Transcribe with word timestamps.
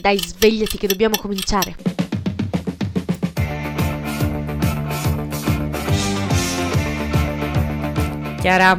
Dai, 0.00 0.18
svegliati 0.18 0.78
che 0.78 0.86
dobbiamo 0.86 1.16
cominciare. 1.18 1.76
Chiara. 8.40 8.76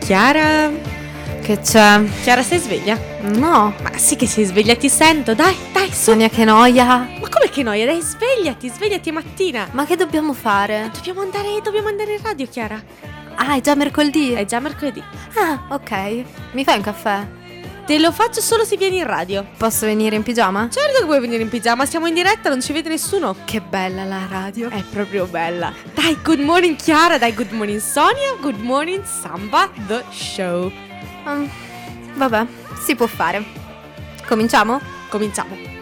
Chiara. 0.00 0.70
Che 1.40 1.60
c'è? 1.60 2.02
Chiara, 2.22 2.42
sei 2.42 2.58
sveglia? 2.58 2.98
No. 3.20 3.72
Ma 3.80 3.96
sì 3.96 4.16
che 4.16 4.26
sei 4.26 4.44
sveglia, 4.44 4.74
ti 4.74 4.88
sento. 4.88 5.34
Dai, 5.34 5.54
dai, 5.72 5.88
su. 5.92 6.10
Sonia, 6.10 6.28
che 6.28 6.44
noia. 6.44 6.84
Ma 6.84 7.28
come 7.28 7.48
che 7.50 7.62
noia? 7.62 7.86
Dai, 7.86 8.00
svegliati, 8.00 8.68
svegliati 8.68 9.12
mattina. 9.12 9.68
Ma 9.70 9.86
che 9.86 9.94
dobbiamo 9.94 10.32
fare? 10.32 10.90
Dobbiamo 10.92 11.20
andare, 11.20 11.60
dobbiamo 11.62 11.88
andare 11.88 12.14
in 12.14 12.22
radio, 12.22 12.46
Chiara. 12.48 12.82
Ah, 13.36 13.54
è 13.54 13.60
già 13.60 13.76
mercoledì? 13.76 14.32
È 14.32 14.44
già 14.44 14.58
mercoledì. 14.58 15.02
Ah, 15.36 15.66
ok. 15.68 16.24
Mi 16.52 16.64
fai 16.64 16.78
un 16.78 16.82
caffè? 16.82 17.43
Te 17.86 17.98
lo 17.98 18.12
faccio 18.12 18.40
solo 18.40 18.64
se 18.64 18.78
vieni 18.78 18.98
in 18.98 19.06
radio. 19.06 19.46
Posso 19.58 19.84
venire 19.84 20.16
in 20.16 20.22
pigiama? 20.22 20.70
Certo 20.70 21.00
che 21.00 21.04
puoi 21.04 21.20
venire 21.20 21.42
in 21.42 21.50
pigiama, 21.50 21.84
siamo 21.84 22.06
in 22.06 22.14
diretta, 22.14 22.48
non 22.48 22.62
ci 22.62 22.72
vede 22.72 22.88
nessuno. 22.88 23.36
Che 23.44 23.60
bella 23.60 24.04
la 24.04 24.26
radio. 24.26 24.70
È 24.70 24.82
proprio 24.84 25.26
bella. 25.26 25.70
Dai, 25.92 26.16
good 26.22 26.40
morning 26.40 26.76
Chiara, 26.76 27.18
dai, 27.18 27.34
good 27.34 27.50
morning 27.50 27.80
Sonia, 27.80 28.36
good 28.40 28.58
morning 28.58 29.04
Samba, 29.04 29.70
the 29.86 30.02
show. 30.10 30.72
Um, 31.26 31.46
vabbè, 32.14 32.46
si 32.82 32.94
può 32.94 33.06
fare. 33.06 33.44
Cominciamo? 34.26 34.80
Cominciamo. 35.10 35.73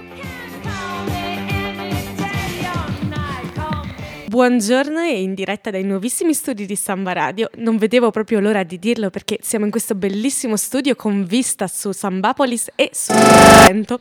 Buongiorno 4.33 4.99
e 5.01 5.21
in 5.21 5.35
diretta 5.35 5.71
dai 5.71 5.85
nuovissimi 5.85 6.33
studi 6.33 6.65
di 6.65 6.75
Samba 6.75 7.13
Radio. 7.13 7.51
Non 7.57 7.77
vedevo 7.77 8.11
proprio 8.11 8.41
l'ora 8.41 8.63
di 8.63 8.79
dirlo 8.79 9.11
perché 9.11 9.37
siamo 9.43 9.67
in 9.67 9.71
questo 9.71 9.95
bellissimo 9.95 10.57
studio 10.57 10.97
con 10.97 11.27
vista 11.27 11.67
su 11.67 11.93
Sambapolis 11.93 12.71
e 12.75 12.89
sul 12.95 13.15
Trento 13.15 14.01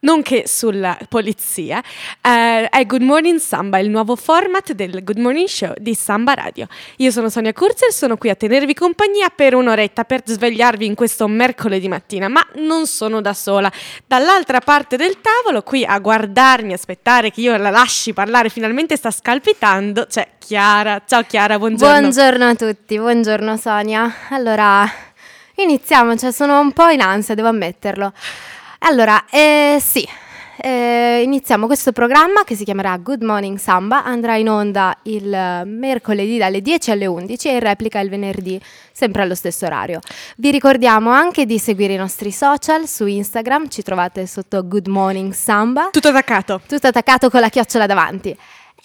nonché 0.00 0.44
sulla 0.46 0.98
polizia, 1.08 1.82
eh, 2.20 2.68
è 2.68 2.86
Good 2.86 3.02
Morning 3.02 3.38
Samba, 3.38 3.78
il 3.78 3.90
nuovo 3.90 4.16
format 4.16 4.72
del 4.72 5.02
Good 5.02 5.18
Morning 5.18 5.48
Show 5.48 5.72
di 5.78 5.94
Samba 5.94 6.34
Radio. 6.34 6.66
Io 6.96 7.10
sono 7.10 7.28
Sonia 7.28 7.52
Kurzer, 7.52 7.92
sono 7.92 8.16
qui 8.16 8.30
a 8.30 8.34
tenervi 8.34 8.74
compagnia 8.74 9.28
per 9.34 9.54
un'oretta 9.54 10.04
per 10.04 10.22
svegliarvi 10.24 10.86
in 10.86 10.94
questo 10.94 11.26
mercoledì 11.28 11.88
mattina, 11.88 12.28
ma 12.28 12.46
non 12.56 12.86
sono 12.86 13.20
da 13.20 13.34
sola. 13.34 13.70
Dall'altra 14.06 14.60
parte 14.60 14.96
del 14.96 15.20
tavolo, 15.20 15.62
qui 15.62 15.84
a 15.84 15.98
guardarmi, 15.98 16.72
aspettare 16.72 17.30
che 17.30 17.40
io 17.40 17.56
la 17.56 17.70
lasci 17.70 18.12
parlare, 18.12 18.48
finalmente 18.48 18.96
sta 18.96 19.10
scalpitando, 19.10 20.06
c'è 20.06 20.28
Chiara. 20.38 21.02
Ciao 21.06 21.22
Chiara, 21.22 21.58
buongiorno. 21.58 21.98
Buongiorno 21.98 22.48
a 22.48 22.54
tutti, 22.54 22.98
buongiorno 22.98 23.56
Sonia. 23.56 24.12
Allora, 24.30 24.88
iniziamo, 25.56 26.16
cioè 26.16 26.30
sono 26.30 26.60
un 26.60 26.72
po' 26.72 26.88
in 26.88 27.00
ansia, 27.00 27.34
devo 27.34 27.48
ammetterlo. 27.48 28.12
Allora, 28.80 29.24
eh, 29.30 29.78
sì, 29.80 30.06
eh, 30.58 31.22
iniziamo 31.22 31.66
questo 31.66 31.92
programma 31.92 32.44
che 32.44 32.54
si 32.54 32.64
chiamerà 32.64 32.96
Good 32.96 33.22
Morning 33.22 33.58
Samba, 33.58 34.04
andrà 34.04 34.36
in 34.36 34.48
onda 34.48 34.96
il 35.02 35.62
mercoledì 35.64 36.38
dalle 36.38 36.60
10 36.60 36.90
alle 36.90 37.06
11 37.06 37.48
e 37.48 37.52
in 37.52 37.60
replica 37.60 38.00
il 38.00 38.08
venerdì, 38.08 38.60
sempre 38.92 39.22
allo 39.22 39.34
stesso 39.34 39.66
orario. 39.66 40.00
Vi 40.36 40.50
ricordiamo 40.50 41.10
anche 41.10 41.46
di 41.46 41.58
seguire 41.58 41.94
i 41.94 41.98
nostri 41.98 42.32
social 42.32 42.86
su 42.86 43.06
Instagram, 43.06 43.68
ci 43.68 43.82
trovate 43.82 44.26
sotto 44.26 44.66
Good 44.66 44.88
Morning 44.88 45.32
Samba. 45.32 45.88
Tutto 45.90 46.08
attaccato. 46.08 46.60
Tutto 46.66 46.86
attaccato 46.86 47.30
con 47.30 47.40
la 47.40 47.48
chiocciola 47.48 47.86
davanti. 47.86 48.36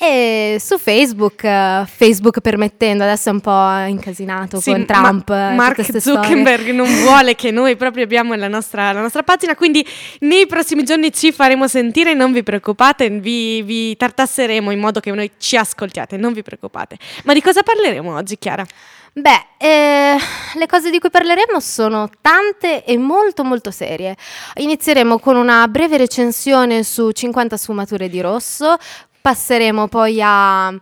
E 0.03 0.57
su 0.59 0.79
Facebook, 0.79 1.43
uh, 1.43 1.85
Facebook 1.85 2.39
permettendo, 2.39 3.03
adesso 3.03 3.29
è 3.29 3.31
un 3.33 3.39
po' 3.39 3.69
incasinato 3.85 4.59
sì, 4.59 4.71
con 4.71 4.83
Trump. 4.83 5.29
Ma- 5.29 5.51
Mark 5.51 5.83
Zuckerberg 5.83 6.61
storie. 6.61 6.73
non 6.73 6.87
vuole 7.03 7.35
che 7.35 7.51
noi 7.51 7.75
proprio 7.75 8.03
abbiamo 8.03 8.33
la 8.33 8.47
nostra, 8.47 8.91
la 8.93 9.01
nostra, 9.01 9.21
pagina, 9.21 9.53
quindi 9.53 9.85
nei 10.21 10.47
prossimi 10.47 10.83
giorni 10.83 11.13
ci 11.13 11.31
faremo 11.31 11.67
sentire, 11.67 12.15
non 12.15 12.31
vi 12.31 12.41
preoccupate, 12.41 13.11
vi, 13.11 13.61
vi 13.61 13.95
tartasseremo 13.95 14.71
in 14.71 14.79
modo 14.79 14.99
che 14.99 15.11
noi 15.11 15.29
ci 15.37 15.55
ascoltiate, 15.55 16.17
non 16.17 16.33
vi 16.33 16.41
preoccupate. 16.41 16.97
Ma 17.25 17.33
di 17.33 17.41
cosa 17.43 17.61
parleremo 17.61 18.15
oggi, 18.15 18.39
Chiara? 18.39 18.65
Beh, 19.13 19.45
eh, 19.57 20.17
le 20.55 20.67
cose 20.67 20.89
di 20.89 20.97
cui 20.97 21.11
parleremo 21.11 21.59
sono 21.59 22.09
tante 22.21 22.85
e 22.85 22.97
molto 22.97 23.43
molto 23.43 23.69
serie. 23.69 24.15
Inizieremo 24.55 25.19
con 25.19 25.35
una 25.35 25.67
breve 25.67 25.97
recensione 25.97 26.81
su 26.83 27.11
50 27.11 27.57
sfumature 27.57 28.07
di 28.07 28.21
rosso, 28.21 28.77
passeremo 29.21 29.87
poi 29.87 30.19
a... 30.21 30.73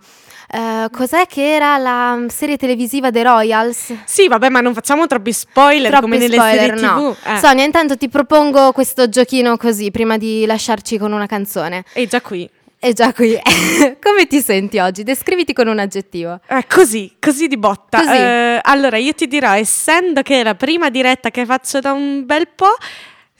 Uh, 0.52 0.90
cos'è 0.90 1.28
che 1.28 1.54
era 1.54 1.78
la 1.78 2.26
serie 2.30 2.58
televisiva 2.58 3.12
The 3.12 3.22
Royals? 3.22 3.94
Sì, 4.06 4.28
vabbè, 4.28 4.50
ma 4.50 4.62
non 4.62 4.74
facciamo 4.74 5.06
troppi 5.06 5.32
spoiler 5.32 5.92
troppi 5.92 6.06
come 6.06 6.18
nelle 6.18 6.38
spoiler, 6.38 6.60
serie 6.60 6.82
no. 6.82 7.14
TV. 7.14 7.28
Eh. 7.28 7.38
Sonia, 7.38 7.64
intanto 7.66 7.98
ti 7.98 8.10
propongo 8.10 8.72
questo 8.72 9.10
giochino 9.10 9.58
così 9.58 9.92
prima 9.92 10.18
di 10.18 10.48
lasciarci 10.48 10.98
con 10.98 11.12
una 11.12 11.28
canzone. 11.28 11.84
È 11.94 12.04
già 12.08 12.20
qui. 12.22 12.50
È 12.80 12.94
già 12.94 13.14
qui. 13.14 13.38
Come 14.02 14.26
ti 14.28 14.42
senti 14.42 14.80
oggi? 14.80 15.04
Descriviti 15.04 15.52
con 15.52 15.68
un 15.68 15.80
aggettivo. 15.80 16.40
Eh, 16.48 16.66
così, 16.66 17.14
così 17.20 17.48
di 17.48 17.58
botta. 17.58 18.00
Così. 18.00 18.16
Eh, 18.16 18.60
allora, 18.64 18.96
io 18.96 19.12
ti 19.12 19.28
dirò, 19.28 19.52
essendo 19.52 20.22
che 20.22 20.40
è 20.40 20.44
la 20.44 20.56
prima 20.56 20.90
diretta 20.90 21.30
che 21.30 21.46
faccio 21.46 21.82
da 21.82 21.92
un 21.92 22.26
bel 22.26 22.48
po', 22.48 22.74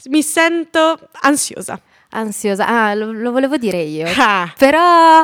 mi 0.10 0.22
sento 0.22 1.00
ansiosa. 1.22 1.80
Ansiosa, 2.12 2.66
ah, 2.68 2.94
lo, 2.96 3.12
lo 3.12 3.32
volevo 3.32 3.58
dire 3.58 3.82
io. 3.82 4.08
Ah. 4.18 4.52
Però 4.58 5.24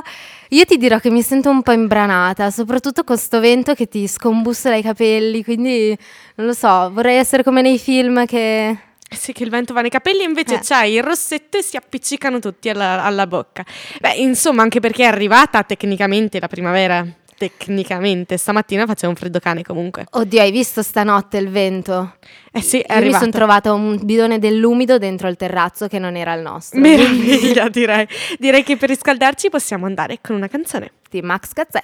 io 0.49 0.65
ti 0.65 0.77
dirò 0.77 0.99
che 0.99 1.09
mi 1.09 1.21
sento 1.21 1.49
un 1.49 1.63
po' 1.63 1.71
imbranata, 1.71 2.51
soprattutto 2.51 3.03
con 3.03 3.17
sto 3.17 3.39
vento 3.39 3.73
che 3.73 3.87
ti 3.87 4.07
scombussola 4.07 4.75
i 4.75 4.81
capelli, 4.83 5.43
quindi 5.43 5.97
non 6.35 6.47
lo 6.47 6.53
so, 6.53 6.91
vorrei 6.91 7.17
essere 7.17 7.43
come 7.43 7.61
nei 7.61 7.79
film 7.79 8.25
che... 8.25 8.77
Sì, 9.07 9.31
che 9.33 9.43
il 9.43 9.49
vento 9.49 9.73
va 9.73 9.81
nei 9.81 9.89
capelli, 9.89 10.23
invece 10.23 10.55
Eh. 10.55 10.59
c'hai 10.61 10.93
il 10.95 11.03
rossetto 11.03 11.57
e 11.57 11.61
si 11.63 11.77
appiccicano 11.77 12.39
tutti 12.39 12.69
alla, 12.69 13.03
alla 13.03 13.27
bocca. 13.27 13.63
Beh, 13.99 14.15
insomma, 14.15 14.61
anche 14.63 14.79
perché 14.79 15.03
è 15.03 15.07
arrivata 15.07 15.63
tecnicamente 15.63 16.39
la 16.39 16.47
primavera. 16.47 17.05
Tecnicamente, 17.37 18.37
stamattina 18.37 18.85
faceva 18.85 19.09
un 19.09 19.15
freddo 19.17 19.39
cane 19.39 19.61
comunque. 19.61 20.05
Oddio, 20.09 20.39
hai 20.39 20.51
visto 20.51 20.81
stanotte 20.81 21.37
il 21.37 21.49
vento? 21.49 22.15
Eh 22.51 22.61
sì, 22.61 22.79
è 22.79 22.99
Io 22.99 23.07
mi 23.07 23.13
sono 23.13 23.31
trovata 23.31 23.73
un 23.73 23.99
bidone 24.01 24.39
dell'umido 24.39 24.97
dentro 24.97 25.27
il 25.27 25.35
terrazzo 25.35 25.87
che 25.87 25.99
non 25.99 26.15
era 26.15 26.33
il 26.33 26.41
nostro. 26.41 26.79
Meraviglia, 26.79 27.67
direi. 27.67 28.07
Direi 28.39 28.63
che 28.63 28.77
per 28.77 28.89
riscaldarci 28.89 29.49
possiamo 29.49 29.85
andare 29.85 30.19
con 30.21 30.35
una 30.35 30.47
canzone. 30.47 30.91
Di 31.09 31.21
Max 31.21 31.51
Gazzè. 31.53 31.83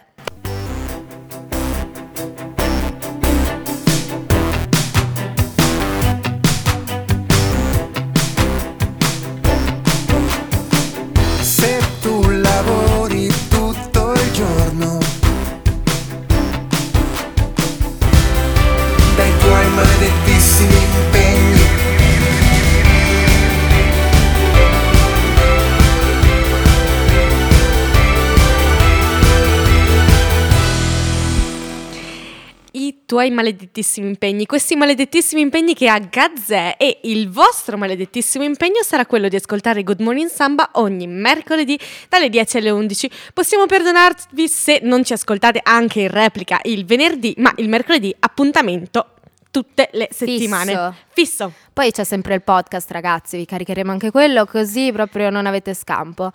I 33.21 33.25
tuoi 33.25 33.35
maledettissimi 33.35 34.07
impegni, 34.07 34.47
questi 34.47 34.75
maledettissimi 34.75 35.41
impegni 35.41 35.75
che 35.75 35.87
ha 35.87 35.99
Gazzè 35.99 36.77
e 36.79 37.01
il 37.03 37.29
vostro 37.29 37.77
maledettissimo 37.77 38.43
impegno 38.43 38.81
sarà 38.81 39.05
quello 39.05 39.27
di 39.27 39.35
ascoltare 39.35 39.83
Good 39.83 40.01
Morning 40.01 40.27
Samba 40.27 40.71
ogni 40.73 41.05
mercoledì 41.05 41.77
dalle 42.09 42.29
10 42.29 42.57
alle 42.57 42.71
11. 42.71 43.11
Possiamo 43.31 43.67
perdonarvi 43.67 44.47
se 44.47 44.79
non 44.81 45.03
ci 45.03 45.13
ascoltate 45.13 45.59
anche 45.61 46.01
in 46.01 46.07
replica 46.07 46.59
il 46.63 46.83
venerdì, 46.83 47.35
ma 47.37 47.53
il 47.57 47.69
mercoledì 47.69 48.11
appuntamento 48.17 49.05
tutte 49.51 49.89
le 49.91 50.09
settimane. 50.11 50.91
Fisso. 51.09 51.53
Poi 51.71 51.91
c'è 51.91 52.03
sempre 52.03 52.33
il 52.33 52.41
podcast, 52.41 52.89
ragazzi, 52.89 53.37
vi 53.37 53.45
caricheremo 53.45 53.91
anche 53.91 54.09
quello, 54.09 54.47
così 54.47 54.91
proprio 54.91 55.29
non 55.29 55.45
avete 55.45 55.75
scampo. 55.75 56.31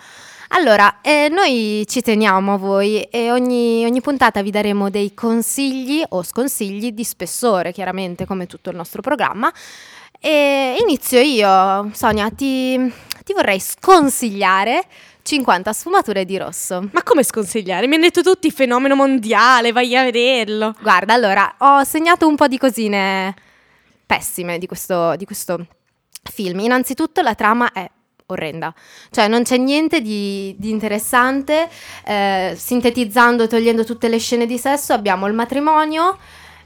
Allora, 0.50 1.00
eh, 1.00 1.28
noi 1.28 1.84
ci 1.88 2.00
teniamo 2.02 2.54
a 2.54 2.56
voi 2.56 3.02
e 3.02 3.32
ogni, 3.32 3.84
ogni 3.84 4.00
puntata 4.00 4.42
vi 4.42 4.50
daremo 4.50 4.90
dei 4.90 5.12
consigli 5.12 6.02
o 6.10 6.22
sconsigli 6.22 6.92
di 6.92 7.04
spessore, 7.04 7.72
chiaramente, 7.72 8.26
come 8.26 8.46
tutto 8.46 8.70
il 8.70 8.76
nostro 8.76 9.02
programma. 9.02 9.52
E 10.20 10.76
inizio 10.80 11.20
io, 11.20 11.90
Sonia, 11.92 12.30
ti, 12.30 12.92
ti 13.24 13.32
vorrei 13.32 13.60
sconsigliare 13.60 14.84
50 15.22 15.72
sfumature 15.72 16.24
di 16.24 16.36
rosso. 16.36 16.88
Ma 16.92 17.02
come 17.02 17.24
sconsigliare? 17.24 17.88
Mi 17.88 17.96
hanno 17.96 18.04
detto 18.04 18.22
tutti 18.22 18.50
fenomeno 18.50 18.94
mondiale, 18.94 19.72
vai 19.72 19.96
a 19.96 20.04
vederlo. 20.04 20.74
Guarda, 20.80 21.12
allora, 21.12 21.56
ho 21.58 21.82
segnato 21.82 22.28
un 22.28 22.36
po' 22.36 22.46
di 22.46 22.56
cosine 22.56 23.34
pessime 24.06 24.58
di 24.58 24.66
questo, 24.66 25.16
di 25.16 25.24
questo 25.24 25.66
film. 26.22 26.60
Innanzitutto 26.60 27.20
la 27.20 27.34
trama 27.34 27.72
è 27.72 27.90
orrenda, 28.28 28.74
cioè 29.10 29.28
non 29.28 29.44
c'è 29.44 29.56
niente 29.56 30.00
di, 30.00 30.54
di 30.58 30.70
interessante, 30.70 31.68
eh, 32.04 32.54
sintetizzando 32.56 33.44
e 33.44 33.46
togliendo 33.46 33.84
tutte 33.84 34.08
le 34.08 34.18
scene 34.18 34.46
di 34.46 34.58
sesso 34.58 34.92
abbiamo 34.92 35.28
il 35.28 35.32
matrimonio, 35.32 36.18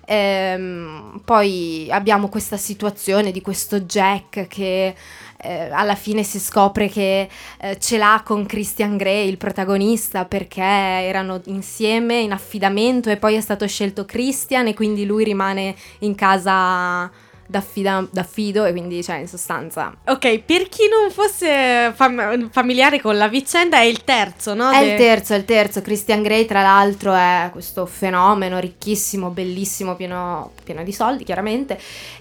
ehm, 0.06 1.20
poi 1.22 1.88
abbiamo 1.90 2.28
questa 2.28 2.56
situazione 2.56 3.30
di 3.30 3.42
questo 3.42 3.80
Jack 3.80 4.46
che 4.46 4.94
eh, 5.42 5.70
alla 5.70 5.94
fine 5.94 6.22
si 6.22 6.40
scopre 6.40 6.88
che 6.88 7.28
eh, 7.60 7.78
ce 7.78 7.98
l'ha 7.98 8.22
con 8.24 8.46
Christian 8.46 8.96
Grey, 8.96 9.28
il 9.28 9.36
protagonista, 9.36 10.24
perché 10.24 10.62
erano 10.62 11.42
insieme 11.46 12.20
in 12.20 12.32
affidamento 12.32 13.10
e 13.10 13.18
poi 13.18 13.34
è 13.34 13.40
stato 13.42 13.66
scelto 13.66 14.06
Christian 14.06 14.66
e 14.68 14.74
quindi 14.74 15.04
lui 15.04 15.24
rimane 15.24 15.74
in 16.00 16.14
casa 16.14 17.28
d'affida- 17.50 18.06
d'affido 18.10 18.64
e 18.64 18.70
quindi 18.70 19.02
cioè 19.02 19.16
in 19.16 19.26
sostanza 19.28 19.92
Ok, 20.06 20.38
per 20.40 20.68
chi 20.68 20.82
non 20.88 21.10
fosse 21.10 21.92
fam- 21.94 22.48
familiare 22.50 23.00
con 23.00 23.16
la 23.16 23.26
vicenda 23.28 23.78
è 23.78 23.84
il 23.84 24.04
terzo, 24.04 24.54
no? 24.54 24.70
È 24.70 24.78
De- 24.78 24.90
il 24.92 24.96
terzo, 24.96 25.34
è 25.34 25.36
il 25.36 25.44
terzo. 25.44 25.82
Christian 25.82 26.22
Grey, 26.22 26.44
tra 26.46 26.62
l'altro, 26.62 27.12
è 27.12 27.48
questo 27.52 27.86
fenomeno 27.86 28.58
ricchissimo, 28.60 29.30
bellissimo, 29.30 29.96
pieno, 29.96 30.52
pieno 30.62 30.84
di 30.84 30.92
soldi, 30.92 31.24
chiaramente. 31.24 31.78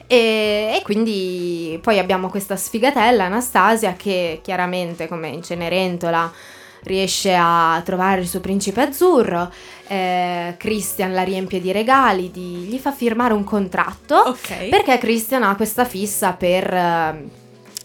E, 0.08 0.74
e 0.76 0.82
quindi 0.84 1.80
poi 1.82 2.00
abbiamo 2.00 2.30
questa 2.30 2.56
sfigatella, 2.56 3.26
Anastasia, 3.26 3.94
che 3.94 4.40
chiaramente, 4.44 5.08
come 5.08 5.28
in 5.28 5.44
Cenerentola, 5.44 6.32
riesce 6.84 7.36
a 7.38 7.82
trovare 7.86 8.22
il 8.22 8.28
suo 8.28 8.40
principe 8.40 8.82
azzurro. 8.82 9.52
Eh, 9.88 10.56
Christian 10.58 11.14
la 11.14 11.24
riempie 11.24 11.60
di 11.60 11.72
regali, 11.72 12.30
di- 12.32 12.68
gli 12.70 12.78
fa 12.78 12.92
firmare 12.92 13.34
un 13.34 13.44
contratto. 13.44 14.16
Ok. 14.16 14.70
Perché 14.70 14.98
Christian 14.98 15.44
ha 15.44 15.56
questa 15.56 15.84
fissa 15.86 16.34
per 16.34 16.72
eh, 16.74 17.24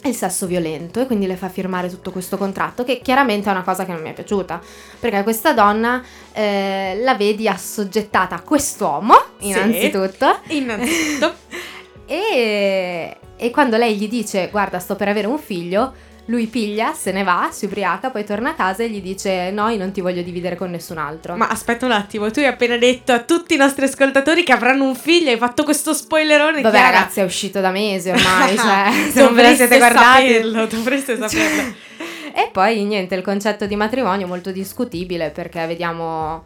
il 0.05 0.14
sesso 0.14 0.46
violento 0.46 1.00
e 1.00 1.06
quindi 1.06 1.26
le 1.26 1.37
fa 1.37 1.49
firmare 1.49 1.88
tutto 1.88 2.11
questo 2.11 2.37
contratto 2.37 2.85
che 2.85 3.00
chiaramente 3.00 3.49
è 3.49 3.52
una 3.52 3.62
cosa 3.62 3.87
che 3.87 3.93
non 3.93 4.02
mi 4.02 4.11
è 4.11 4.12
piaciuta 4.12 4.61
perché 5.00 5.23
questa 5.23 5.55
donna 5.55 6.02
eh, 6.35 6.99
la 7.02 7.14
vedi 7.14 7.49
assoggettata 7.49 8.35
a 8.35 8.40
quest'uomo 8.43 9.14
Sì. 9.38 9.49
innanzitutto 9.49 10.40
Innanzitutto. 10.49 11.35
e, 12.06 13.17
e 13.37 13.50
quando 13.50 13.79
lei 13.79 13.97
gli 13.97 14.08
dice 14.08 14.49
guarda 14.50 14.79
sto 14.79 14.94
per 14.94 15.08
avere 15.08 15.26
un 15.26 15.38
figlio 15.38 15.93
lui 16.26 16.47
piglia, 16.47 16.93
se 16.94 17.12
ne 17.12 17.23
va, 17.23 17.49
si 17.53 17.67
ubriaca, 17.67 18.11
poi 18.11 18.25
torna 18.25 18.50
a 18.50 18.55
casa 18.55 18.82
e 18.82 18.88
gli 18.88 19.03
dice 19.03 19.50
no 19.50 19.69
io 19.69 19.79
non 19.79 19.93
ti 19.93 20.00
voglio 20.00 20.23
dividere 20.23 20.56
con 20.56 20.71
nessun 20.71 20.99
altro 20.99 21.37
Ma 21.37 21.49
aspetta 21.49 21.85
un 21.85 21.93
attimo, 21.93 22.31
tu 22.31 22.38
hai 22.38 22.47
appena 22.47 22.76
detto 22.76 23.12
a 23.12 23.21
tutti 23.21 23.55
i 23.55 23.56
nostri 23.56 23.85
ascoltatori 23.85 24.43
che 24.43 24.53
avranno 24.53 24.85
un 24.85 24.94
figlio, 24.94 25.31
hai 25.31 25.37
fatto 25.37 25.65
questo 25.65 25.93
spoilerone. 25.93 26.62
Vabbè 26.62 26.76
Chiara. 26.76 26.91
ragazzi 26.91 27.21
è 27.21 27.25
uscito 27.25 27.61
da 27.61 27.71
mesi 27.71 28.11
ormai 28.11 28.56
cioè, 28.56 29.11
se 29.11 29.23
non 29.23 29.35
ve 29.35 29.43
la 29.43 29.55
siete 29.55 29.76
guardati 29.76 30.26
saperlo, 30.26 30.67
dovreste 30.67 31.17
saperlo. 31.17 31.75
E 32.37 32.49
poi 32.50 32.82
niente, 32.82 33.15
il 33.15 33.23
concetto 33.23 33.65
di 33.65 33.76
matrimonio 33.76 34.26
è 34.26 34.29
molto 34.29 34.50
discutibile 34.50 35.31
perché 35.31 35.65
vediamo 35.67 36.43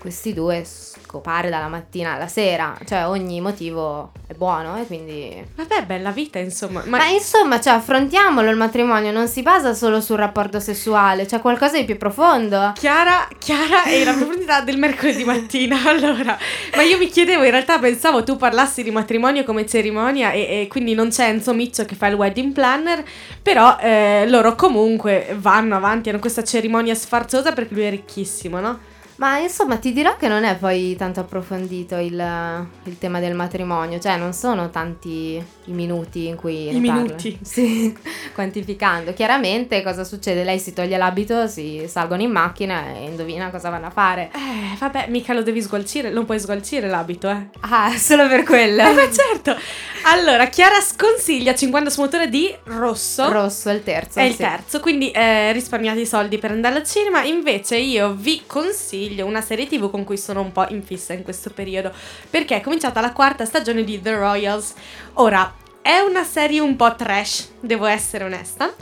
questi 0.00 0.32
due 0.32 0.64
scopare 0.64 1.50
dalla 1.50 1.66
mattina 1.66 2.14
alla 2.14 2.28
sera, 2.28 2.78
cioè 2.86 3.06
ogni 3.06 3.40
motivo 3.40 4.12
è 4.28 4.34
buono 4.34 4.76
e 4.76 4.86
quindi... 4.86 5.44
Vabbè, 5.56 5.84
bella 5.86 6.10
vita, 6.10 6.38
insomma. 6.38 6.82
Ma, 6.86 6.98
Ma 6.98 7.06
insomma, 7.06 7.58
cioè, 7.60 7.74
affrontiamolo 7.74 8.48
il 8.48 8.56
matrimonio, 8.56 9.10
non 9.10 9.26
si 9.26 9.42
basa 9.42 9.74
solo 9.74 10.00
sul 10.00 10.16
rapporto 10.16 10.60
sessuale, 10.60 11.26
c'è 11.26 11.40
qualcosa 11.40 11.78
di 11.78 11.84
più 11.84 11.96
profondo. 11.96 12.72
Chiara, 12.76 13.26
Chiara 13.38 13.84
è 13.84 14.04
la 14.04 14.12
profondità 14.12 14.60
del 14.60 14.78
mercoledì 14.78 15.24
mattina. 15.24 15.76
Allora, 15.88 16.36
ma 16.76 16.82
io 16.82 16.98
mi 16.98 17.08
chiedevo, 17.08 17.44
in 17.44 17.50
realtà 17.50 17.78
pensavo 17.78 18.22
tu 18.22 18.36
parlassi 18.36 18.82
di 18.82 18.90
matrimonio 18.90 19.42
come 19.42 19.66
cerimonia 19.66 20.32
e, 20.32 20.40
e 20.40 20.66
quindi 20.68 20.92
non 20.92 21.08
c'è 21.08 21.28
Enzo 21.28 21.54
Miccio 21.54 21.84
che 21.84 21.94
fa 21.94 22.08
il 22.08 22.14
wedding 22.14 22.52
planner, 22.52 23.02
però 23.40 23.78
eh, 23.80 24.26
loro 24.28 24.54
comunque 24.54 25.34
vanno 25.38 25.76
avanti, 25.76 26.10
hanno 26.10 26.18
questa 26.18 26.44
cerimonia 26.44 26.94
sfarzosa 26.94 27.52
perché 27.52 27.74
lui 27.74 27.84
è 27.84 27.90
ricchissimo, 27.90 28.60
no? 28.60 28.87
Ma 29.18 29.38
insomma, 29.38 29.78
ti 29.78 29.92
dirò 29.92 30.16
che 30.16 30.28
non 30.28 30.44
è 30.44 30.56
poi 30.56 30.94
tanto 30.96 31.18
approfondito 31.18 31.96
il, 31.96 32.66
il 32.84 32.98
tema 32.98 33.18
del 33.18 33.34
matrimonio, 33.34 33.98
cioè 33.98 34.16
non 34.16 34.32
sono 34.32 34.70
tanti 34.70 35.44
i 35.64 35.72
minuti 35.72 36.26
in 36.28 36.36
cui... 36.36 36.68
I 36.68 36.78
ne 36.78 36.86
parla. 36.86 37.02
minuti. 37.02 37.38
Sì, 37.48 37.96
quantificando. 38.32 39.12
Chiaramente 39.14 39.82
cosa 39.82 40.04
succede? 40.04 40.44
Lei 40.44 40.60
si 40.60 40.72
toglie 40.72 40.96
l'abito, 40.96 41.48
si 41.48 41.84
salgono 41.88 42.22
in 42.22 42.30
macchina 42.30 42.94
e 42.94 43.06
indovina 43.06 43.50
cosa 43.50 43.70
vanno 43.70 43.86
a 43.86 43.90
fare. 43.90 44.30
Eh, 44.32 44.76
vabbè, 44.78 45.06
mica 45.08 45.32
lo 45.32 45.42
devi 45.42 45.62
sgualcire, 45.62 46.12
lo 46.12 46.24
puoi 46.24 46.38
sgualcire 46.38 46.88
l'abito, 46.88 47.28
eh. 47.28 47.48
Ah, 47.60 47.90
solo 47.96 48.28
per 48.28 48.44
quello. 48.44 48.82
Eh, 48.82 48.92
ma 48.92 49.10
certo. 49.10 49.56
Allora, 50.02 50.46
Chiara 50.46 50.80
sconsiglia 50.80 51.54
50 51.54 51.90
smotore 51.90 52.28
di 52.28 52.54
rosso. 52.64 53.30
Rosso 53.30 53.68
è 53.68 53.74
il 53.74 53.82
terzo. 53.82 54.18
È 54.18 54.22
il 54.22 54.32
sì. 54.32 54.38
terzo, 54.38 54.80
quindi 54.80 55.10
eh, 55.10 55.52
risparmiate 55.52 56.00
i 56.00 56.06
soldi 56.06 56.38
per 56.38 56.50
andare 56.50 56.76
al 56.76 56.84
cinema. 56.84 57.22
Invece 57.22 57.76
io 57.76 58.14
vi 58.14 58.42
consiglio 58.46 59.26
una 59.26 59.40
serie 59.40 59.66
TV 59.66 59.90
con 59.90 60.04
cui 60.04 60.16
sono 60.16 60.40
un 60.40 60.52
po' 60.52 60.66
in 60.68 60.82
fissa 60.82 61.12
in 61.12 61.22
questo 61.22 61.50
periodo. 61.50 61.92
Perché 62.30 62.56
è 62.56 62.60
cominciata 62.60 63.00
la 63.00 63.12
quarta 63.12 63.44
stagione 63.44 63.84
di 63.84 64.00
The 64.00 64.14
Royals. 64.14 64.74
Ora, 65.14 65.54
è 65.82 65.98
una 65.98 66.24
serie 66.24 66.60
un 66.60 66.76
po' 66.76 66.94
trash, 66.94 67.50
devo 67.60 67.86
essere 67.86 68.24
onesta. 68.24 68.74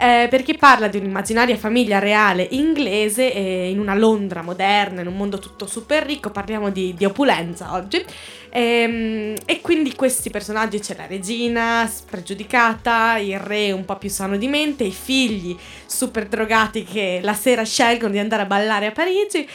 Eh, 0.00 0.28
perché 0.30 0.54
parla 0.54 0.88
di 0.88 0.96
un'immaginaria 0.96 1.58
famiglia 1.58 1.98
reale 1.98 2.46
inglese 2.52 3.34
eh, 3.34 3.68
in 3.68 3.78
una 3.78 3.94
Londra 3.94 4.40
moderna, 4.40 5.02
in 5.02 5.06
un 5.06 5.16
mondo 5.16 5.38
tutto 5.38 5.66
super 5.66 6.04
ricco, 6.04 6.30
parliamo 6.30 6.70
di, 6.70 6.94
di 6.96 7.04
opulenza 7.04 7.74
oggi. 7.74 8.02
Ehm, 8.48 9.36
e 9.44 9.60
quindi 9.60 9.94
questi 9.94 10.30
personaggi 10.30 10.78
c'è 10.78 10.96
la 10.96 11.06
regina 11.06 11.86
spregiudicata, 11.86 13.18
il 13.18 13.38
re 13.38 13.72
un 13.72 13.84
po' 13.84 13.98
più 13.98 14.08
sano 14.08 14.38
di 14.38 14.48
mente, 14.48 14.84
i 14.84 14.90
figli 14.90 15.54
super 15.84 16.26
drogati 16.26 16.82
che 16.82 17.20
la 17.22 17.34
sera 17.34 17.62
scelgono 17.62 18.12
di 18.12 18.18
andare 18.18 18.42
a 18.42 18.46
ballare 18.46 18.86
a 18.86 18.92
Parigi. 18.92 19.46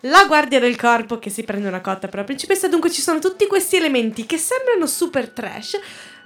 La 0.00 0.26
guardia 0.26 0.60
del 0.60 0.76
corpo 0.76 1.18
che 1.18 1.30
si 1.30 1.44
prende 1.44 1.66
una 1.66 1.80
cotta 1.80 2.08
per 2.08 2.18
la 2.18 2.24
principessa, 2.24 2.68
dunque 2.68 2.90
ci 2.90 3.00
sono 3.00 3.20
tutti 3.20 3.46
questi 3.46 3.76
elementi 3.76 4.26
che 4.26 4.36
sembrano 4.36 4.84
super 4.84 5.30
trash, 5.30 5.80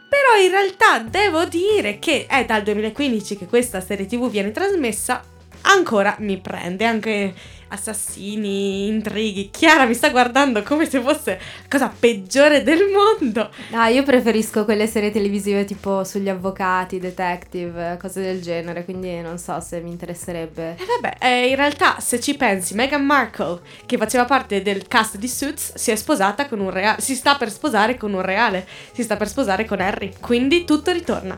però 0.08 0.42
in 0.42 0.50
realtà 0.50 1.00
devo 1.00 1.44
dire 1.44 1.98
che 1.98 2.26
è 2.26 2.44
dal 2.44 2.62
2015 2.62 3.36
che 3.36 3.46
questa 3.46 3.80
serie 3.80 4.06
TV 4.06 4.30
viene 4.30 4.50
trasmessa, 4.50 5.22
ancora 5.62 6.16
mi 6.20 6.38
prende, 6.38 6.84
anche 6.84 7.34
assassini, 7.68 8.86
intrighi. 8.86 9.50
Chiara 9.50 9.84
mi 9.84 9.94
sta 9.94 10.10
guardando 10.10 10.62
come 10.62 10.88
se 10.88 11.00
fosse 11.00 11.38
la 11.38 11.68
cosa 11.68 11.92
peggiore 11.96 12.62
del 12.62 12.86
mondo. 12.88 13.50
Ah, 13.72 13.88
io 13.88 14.02
preferisco 14.02 14.64
quelle 14.64 14.86
serie 14.86 15.10
televisive 15.10 15.64
tipo 15.64 16.04
sugli 16.04 16.28
avvocati, 16.28 16.98
detective, 16.98 17.96
cose 18.00 18.20
del 18.20 18.40
genere, 18.40 18.84
quindi 18.84 19.20
non 19.20 19.38
so 19.38 19.60
se 19.60 19.80
mi 19.80 19.90
interesserebbe. 19.90 20.76
E 20.78 20.84
vabbè, 20.84 21.16
eh, 21.20 21.48
in 21.48 21.56
realtà 21.56 22.00
se 22.00 22.20
ci 22.20 22.36
pensi, 22.36 22.74
Meghan 22.74 23.04
Markle, 23.04 23.60
che 23.86 23.96
faceva 23.96 24.24
parte 24.24 24.62
del 24.62 24.86
cast 24.88 25.16
di 25.16 25.28
Suits, 25.28 25.74
si 25.74 25.90
è 25.90 25.96
sposata 25.96 26.46
con 26.48 26.60
un 26.60 26.70
reale, 26.70 27.00
si 27.00 27.14
sta 27.14 27.36
per 27.36 27.50
sposare 27.50 27.96
con 27.96 28.12
un 28.12 28.22
reale, 28.22 28.66
si 28.92 29.02
sta 29.02 29.16
per 29.16 29.28
sposare 29.28 29.64
con 29.64 29.80
Harry, 29.80 30.12
quindi 30.20 30.64
tutto 30.64 30.90
ritorna. 30.92 31.36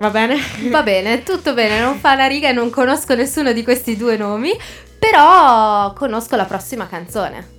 Va 0.00 0.08
bene? 0.08 0.38
Va 0.70 0.82
bene, 0.82 1.22
tutto 1.22 1.52
bene, 1.52 1.78
non 1.78 1.98
fa 1.98 2.14
una 2.14 2.26
riga 2.26 2.48
e 2.48 2.52
non 2.52 2.70
conosco 2.70 3.14
nessuno 3.14 3.52
di 3.52 3.62
questi 3.62 3.98
due 3.98 4.16
nomi, 4.16 4.50
però 5.00 5.92
conosco 5.94 6.36
la 6.36 6.44
prossima 6.44 6.86
canzone. 6.86 7.58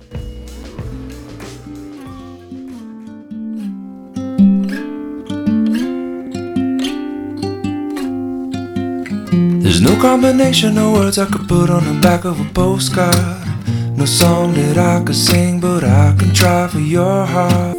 There's 9.60 9.80
no 9.80 9.96
combination 9.96 10.78
of 10.78 10.92
words 10.92 11.18
I 11.18 11.26
could 11.26 11.48
put 11.48 11.68
on 11.68 11.84
the 11.84 11.98
back 12.00 12.24
of 12.24 12.40
a 12.40 12.44
postcard. 12.52 13.42
No 13.96 14.06
song 14.06 14.54
that 14.54 14.78
I 14.78 15.02
could 15.02 15.16
sing, 15.16 15.60
but 15.60 15.82
I 15.82 16.14
can 16.16 16.32
try 16.32 16.68
for 16.68 16.78
your 16.78 17.26
heart. 17.26 17.76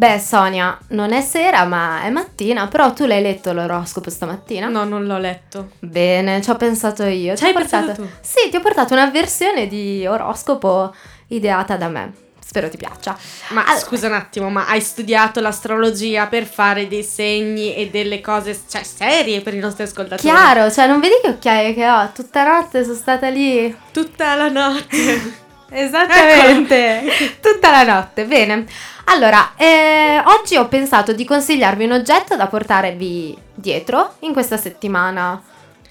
Beh, 0.00 0.18
Sonia, 0.18 0.78
non 0.88 1.12
è 1.12 1.20
sera, 1.20 1.66
ma 1.66 2.00
è 2.04 2.08
mattina, 2.08 2.66
però 2.68 2.94
tu 2.94 3.04
l'hai 3.04 3.20
letto 3.20 3.52
l'oroscopo 3.52 4.08
stamattina? 4.08 4.66
No, 4.68 4.84
non 4.84 5.04
l'ho 5.04 5.18
letto. 5.18 5.72
Bene, 5.78 6.40
ci 6.40 6.48
ho 6.48 6.56
pensato 6.56 7.04
io. 7.04 7.36
Ci 7.36 7.44
hai 7.44 7.52
pensato 7.52 7.84
portato- 7.88 8.08
tu? 8.08 8.14
Sì, 8.22 8.48
ti 8.48 8.56
ho 8.56 8.60
portato 8.60 8.94
una 8.94 9.10
versione 9.10 9.66
di 9.66 10.06
oroscopo 10.06 10.94
ideata 11.26 11.76
da 11.76 11.88
me. 11.88 12.14
Spero 12.42 12.70
ti 12.70 12.78
piaccia. 12.78 13.14
Ma 13.50 13.60
Allora- 13.64 13.78
scusa 13.78 14.06
un 14.06 14.14
attimo, 14.14 14.48
ma 14.48 14.66
hai 14.68 14.80
studiato 14.80 15.40
l'astrologia 15.40 16.28
per 16.28 16.46
fare 16.46 16.88
dei 16.88 17.02
segni 17.04 17.74
e 17.74 17.90
delle 17.90 18.22
cose, 18.22 18.58
cioè, 18.70 18.82
serie 18.82 19.42
per 19.42 19.52
i 19.52 19.58
nostri 19.58 19.82
ascoltatori? 19.82 20.22
Chiaro, 20.26 20.70
cioè 20.70 20.86
non 20.86 21.00
vedi 21.00 21.16
che 21.22 21.28
occhiaie 21.28 21.74
che 21.74 21.86
ho? 21.86 22.08
Tutta 22.14 22.42
notte 22.42 22.84
sono 22.84 22.94
stata 22.96 23.28
lì. 23.28 23.76
Tutta 23.92 24.34
la 24.34 24.48
notte. 24.48 25.48
Esattamente, 25.70 27.02
tutta 27.40 27.70
la 27.70 27.84
notte. 27.84 28.24
Bene, 28.24 28.66
allora, 29.04 29.54
eh, 29.56 30.20
oggi 30.24 30.56
ho 30.56 30.68
pensato 30.68 31.12
di 31.12 31.24
consigliarvi 31.24 31.84
un 31.84 31.92
oggetto 31.92 32.36
da 32.36 32.46
portarvi 32.48 33.36
dietro 33.54 34.14
in 34.20 34.32
questa 34.32 34.56
settimana 34.56 35.40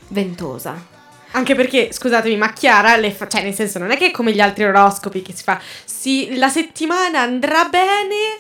ventosa. 0.09 0.98
Anche 1.31 1.55
perché, 1.55 1.93
scusatemi, 1.93 2.36
ma 2.38 2.51
Chiara, 2.53 2.95
le 2.95 3.12
fa- 3.12 3.27
cioè 3.27 3.43
nel 3.43 3.53
senso 3.53 3.77
non 3.77 3.91
è 3.91 3.98
che 3.98 4.07
è 4.07 4.12
come 4.12 4.31
gli 4.31 4.41
altri 4.41 4.63
oroscopi 4.63 5.21
che 5.21 5.33
si 5.33 5.43
fa, 5.43 5.59
sì, 5.86 6.36
la 6.38 6.50
settimana 6.50 7.21
andrà 7.21 7.65
bene, 7.65 8.38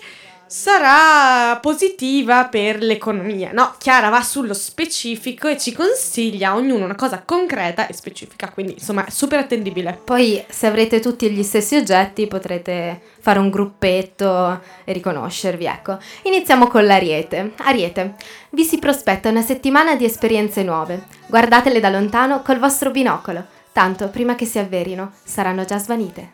sarà 0.49 1.59
positiva 1.59 2.45
per 2.45 2.81
l'economia. 2.81 3.51
No, 3.53 3.75
Chiara 3.77 4.09
va 4.09 4.23
sullo 4.23 4.55
specifico 4.55 5.47
e 5.47 5.59
ci 5.59 5.71
consiglia 5.73 6.49
a 6.49 6.55
ognuno 6.55 6.85
una 6.85 6.95
cosa 6.95 7.21
concreta 7.23 7.85
e 7.85 7.93
specifica, 7.93 8.49
quindi 8.49 8.73
insomma 8.73 9.05
è 9.05 9.11
super 9.11 9.37
attendibile. 9.37 10.01
Poi 10.03 10.43
se 10.49 10.65
avrete 10.65 10.99
tutti 11.01 11.29
gli 11.29 11.43
stessi 11.43 11.75
oggetti 11.75 12.25
potrete 12.25 12.99
fare 13.19 13.37
un 13.37 13.51
gruppetto 13.51 14.59
e 14.85 14.91
riconoscervi, 14.91 15.65
ecco. 15.65 15.99
Iniziamo 16.23 16.65
con 16.65 16.83
l'Ariete. 16.83 17.53
Ariete, 17.57 18.15
vi 18.49 18.63
si 18.63 18.79
prospetta 18.79 19.29
una 19.29 19.43
settimana 19.43 19.95
di 19.95 20.05
esperienze 20.05 20.63
nuove. 20.63 21.05
Guardatele 21.27 21.79
da 21.79 21.89
lontano 21.89 22.41
col 22.41 22.57
vostro 22.57 22.89
binocolo, 22.89 23.45
tanto 23.71 24.09
prima 24.09 24.33
che 24.33 24.45
si 24.45 24.57
avverino 24.57 25.11
saranno 25.23 25.63
già 25.63 25.77
svanite. 25.77 26.31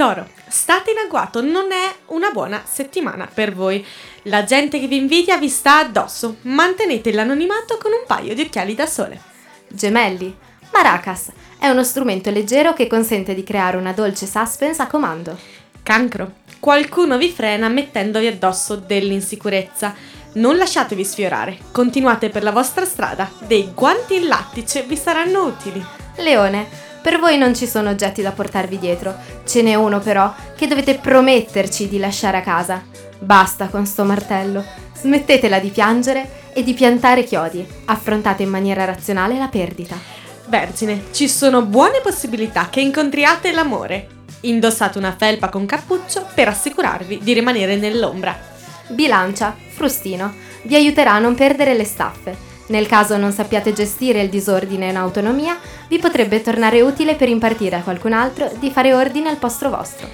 Toro, 0.00 0.26
state 0.48 0.92
in 0.92 0.96
agguato, 0.96 1.42
non 1.42 1.72
è 1.72 1.94
una 2.06 2.30
buona 2.30 2.62
settimana 2.66 3.28
per 3.30 3.52
voi. 3.52 3.84
La 4.22 4.44
gente 4.44 4.80
che 4.80 4.86
vi 4.86 4.96
invidia 4.96 5.36
vi 5.36 5.50
sta 5.50 5.80
addosso. 5.80 6.36
Mantenete 6.44 7.12
l'anonimato 7.12 7.76
con 7.76 7.92
un 7.92 8.06
paio 8.06 8.34
di 8.34 8.40
occhiali 8.40 8.74
da 8.74 8.86
sole. 8.86 9.20
Gemelli, 9.68 10.34
Maracas 10.72 11.32
è 11.58 11.68
uno 11.68 11.84
strumento 11.84 12.30
leggero 12.30 12.72
che 12.72 12.86
consente 12.86 13.34
di 13.34 13.44
creare 13.44 13.76
una 13.76 13.92
dolce 13.92 14.24
suspense 14.24 14.80
a 14.80 14.86
comando. 14.86 15.38
Cancro, 15.82 16.32
qualcuno 16.60 17.18
vi 17.18 17.28
frena 17.30 17.68
mettendovi 17.68 18.26
addosso 18.26 18.76
dell'insicurezza. 18.76 19.94
Non 20.32 20.56
lasciatevi 20.56 21.04
sfiorare, 21.04 21.58
continuate 21.72 22.30
per 22.30 22.42
la 22.42 22.52
vostra 22.52 22.86
strada. 22.86 23.30
Dei 23.40 23.70
guanti 23.74 24.16
in 24.16 24.28
lattice 24.28 24.82
vi 24.84 24.96
saranno 24.96 25.44
utili. 25.44 25.84
Leone, 26.16 26.88
per 27.02 27.18
voi 27.18 27.38
non 27.38 27.54
ci 27.54 27.66
sono 27.66 27.90
oggetti 27.90 28.22
da 28.22 28.32
portarvi 28.32 28.78
dietro, 28.78 29.14
ce 29.46 29.62
n'è 29.62 29.74
uno 29.74 30.00
però 30.00 30.34
che 30.54 30.66
dovete 30.66 30.96
prometterci 30.96 31.88
di 31.88 31.98
lasciare 31.98 32.36
a 32.38 32.42
casa. 32.42 32.82
Basta 33.18 33.68
con 33.68 33.86
sto 33.86 34.04
martello, 34.04 34.64
smettetela 34.94 35.58
di 35.58 35.68
piangere 35.70 36.38
e 36.52 36.62
di 36.62 36.74
piantare 36.74 37.24
chiodi, 37.24 37.66
affrontate 37.86 38.42
in 38.42 38.50
maniera 38.50 38.84
razionale 38.84 39.38
la 39.38 39.48
perdita. 39.48 39.96
Vergine, 40.46 41.04
ci 41.12 41.28
sono 41.28 41.62
buone 41.62 42.00
possibilità 42.02 42.68
che 42.68 42.80
incontriate 42.80 43.52
l'amore. 43.52 44.08
Indossate 44.40 44.98
una 44.98 45.14
felpa 45.16 45.48
con 45.48 45.64
cappuccio 45.64 46.26
per 46.34 46.48
assicurarvi 46.48 47.20
di 47.22 47.32
rimanere 47.32 47.76
nell'ombra. 47.76 48.36
Bilancia, 48.88 49.54
frustino, 49.68 50.34
vi 50.62 50.74
aiuterà 50.74 51.12
a 51.12 51.18
non 51.18 51.34
perdere 51.34 51.74
le 51.74 51.84
staffe. 51.84 52.49
Nel 52.70 52.86
caso 52.86 53.16
non 53.16 53.32
sappiate 53.32 53.72
gestire 53.72 54.22
il 54.22 54.28
disordine 54.28 54.88
in 54.88 54.96
autonomia, 54.96 55.58
vi 55.88 55.98
potrebbe 55.98 56.40
tornare 56.40 56.80
utile 56.80 57.16
per 57.16 57.28
impartire 57.28 57.76
a 57.76 57.82
qualcun 57.82 58.12
altro 58.12 58.48
di 58.58 58.70
fare 58.70 58.94
ordine 58.94 59.28
al 59.28 59.38
posto 59.38 59.68
vostro. 59.70 60.08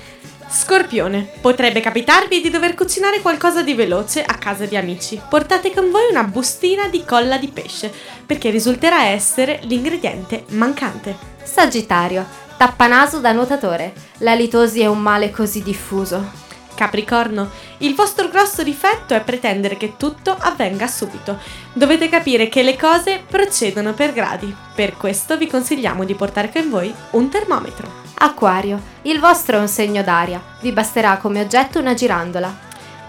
Scorpione, 0.48 1.28
potrebbe 1.42 1.80
capitarvi 1.80 2.40
di 2.40 2.48
dover 2.48 2.74
cucinare 2.74 3.20
qualcosa 3.20 3.62
di 3.62 3.74
veloce 3.74 4.22
a 4.22 4.34
casa 4.38 4.64
di 4.64 4.74
amici. 4.74 5.20
Portate 5.28 5.74
con 5.74 5.90
voi 5.90 6.08
una 6.10 6.22
bustina 6.22 6.88
di 6.88 7.04
colla 7.04 7.36
di 7.36 7.48
pesce, 7.48 7.92
perché 8.24 8.48
risulterà 8.48 9.04
essere 9.04 9.60
l'ingrediente 9.64 10.44
mancante. 10.50 11.14
Sagittario, 11.42 12.24
tappanaso 12.56 13.18
da 13.18 13.32
nuotatore. 13.32 13.92
La 14.18 14.34
litosi 14.34 14.80
è 14.80 14.86
un 14.86 15.00
male 15.00 15.30
così 15.30 15.62
diffuso. 15.62 16.45
Capricorno, 16.76 17.50
il 17.78 17.94
vostro 17.94 18.28
grosso 18.28 18.62
difetto 18.62 19.14
è 19.14 19.22
pretendere 19.22 19.78
che 19.78 19.94
tutto 19.96 20.36
avvenga 20.38 20.86
subito. 20.86 21.38
Dovete 21.72 22.10
capire 22.10 22.48
che 22.48 22.62
le 22.62 22.76
cose 22.76 23.22
procedono 23.26 23.94
per 23.94 24.12
gradi. 24.12 24.54
Per 24.74 24.94
questo 24.96 25.38
vi 25.38 25.46
consigliamo 25.46 26.04
di 26.04 26.14
portare 26.14 26.52
con 26.52 26.68
voi 26.68 26.94
un 27.12 27.30
termometro. 27.30 28.04
Acquario, 28.18 28.80
il 29.02 29.18
vostro 29.18 29.56
è 29.56 29.60
un 29.60 29.68
segno 29.68 30.02
d'aria. 30.02 30.40
Vi 30.60 30.70
basterà 30.70 31.16
come 31.16 31.40
oggetto 31.40 31.80
una 31.80 31.94
girandola. 31.94 32.54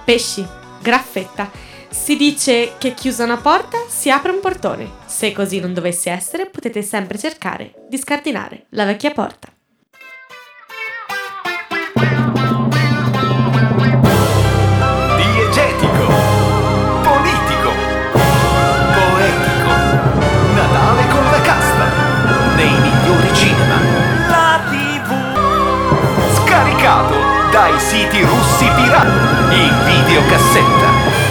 Pesci, 0.05 0.47
graffetta. 0.81 1.51
Si 1.89 2.15
dice 2.15 2.75
che 2.77 2.93
chiusa 2.93 3.25
una 3.25 3.37
porta 3.37 3.77
si 3.89 4.09
apre 4.09 4.31
un 4.31 4.39
portone. 4.39 4.89
Se 5.05 5.33
così 5.33 5.59
non 5.59 5.73
dovesse 5.73 6.09
essere, 6.09 6.45
potete 6.45 6.81
sempre 6.81 7.17
cercare 7.17 7.73
di 7.89 7.97
scardinare 7.97 8.67
la 8.69 8.85
vecchia 8.85 9.11
porta. 9.11 9.49
Dai 27.77 27.79
siti 27.79 28.21
russi 28.21 28.65
pirati, 28.65 29.55
in 29.55 30.03
videocassetta. 30.05 31.25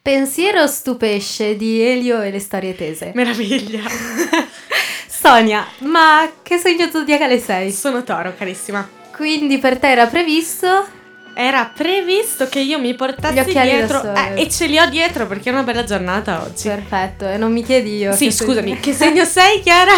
Pensiero 0.00 0.66
stupesce 0.66 1.56
di 1.56 1.80
Elio 1.80 2.22
e 2.22 2.30
le 2.30 2.40
storie 2.40 2.74
tese. 2.74 3.12
Meraviglia! 3.14 3.82
Sonia, 5.06 5.66
ma 5.80 6.28
che 6.42 6.58
segno 6.58 6.88
zodiacale 6.90 7.38
sei? 7.38 7.70
Sono 7.72 8.02
toro, 8.02 8.34
carissima. 8.36 8.88
Quindi 9.14 9.58
per 9.58 9.78
te 9.78 9.90
era 9.90 10.06
previsto? 10.06 11.00
Era 11.34 11.70
previsto 11.74 12.46
che 12.48 12.60
io 12.60 12.78
mi 12.78 12.94
portassi 12.94 13.44
dietro 13.52 14.02
eh, 14.14 14.42
e 14.42 14.48
ce 14.50 14.66
li 14.66 14.78
ho 14.78 14.86
dietro 14.88 15.26
perché 15.26 15.48
è 15.48 15.52
una 15.52 15.62
bella 15.62 15.84
giornata 15.84 16.42
oggi. 16.42 16.68
Perfetto, 16.68 17.26
e 17.26 17.36
non 17.38 17.52
mi 17.52 17.62
chiedi 17.64 17.96
io. 17.96 18.12
Sì, 18.12 18.26
che 18.26 18.32
scusami, 18.32 18.68
segno- 18.68 18.80
che 18.82 18.92
segno 18.92 19.24
sei, 19.24 19.60
Chiara? 19.60 19.92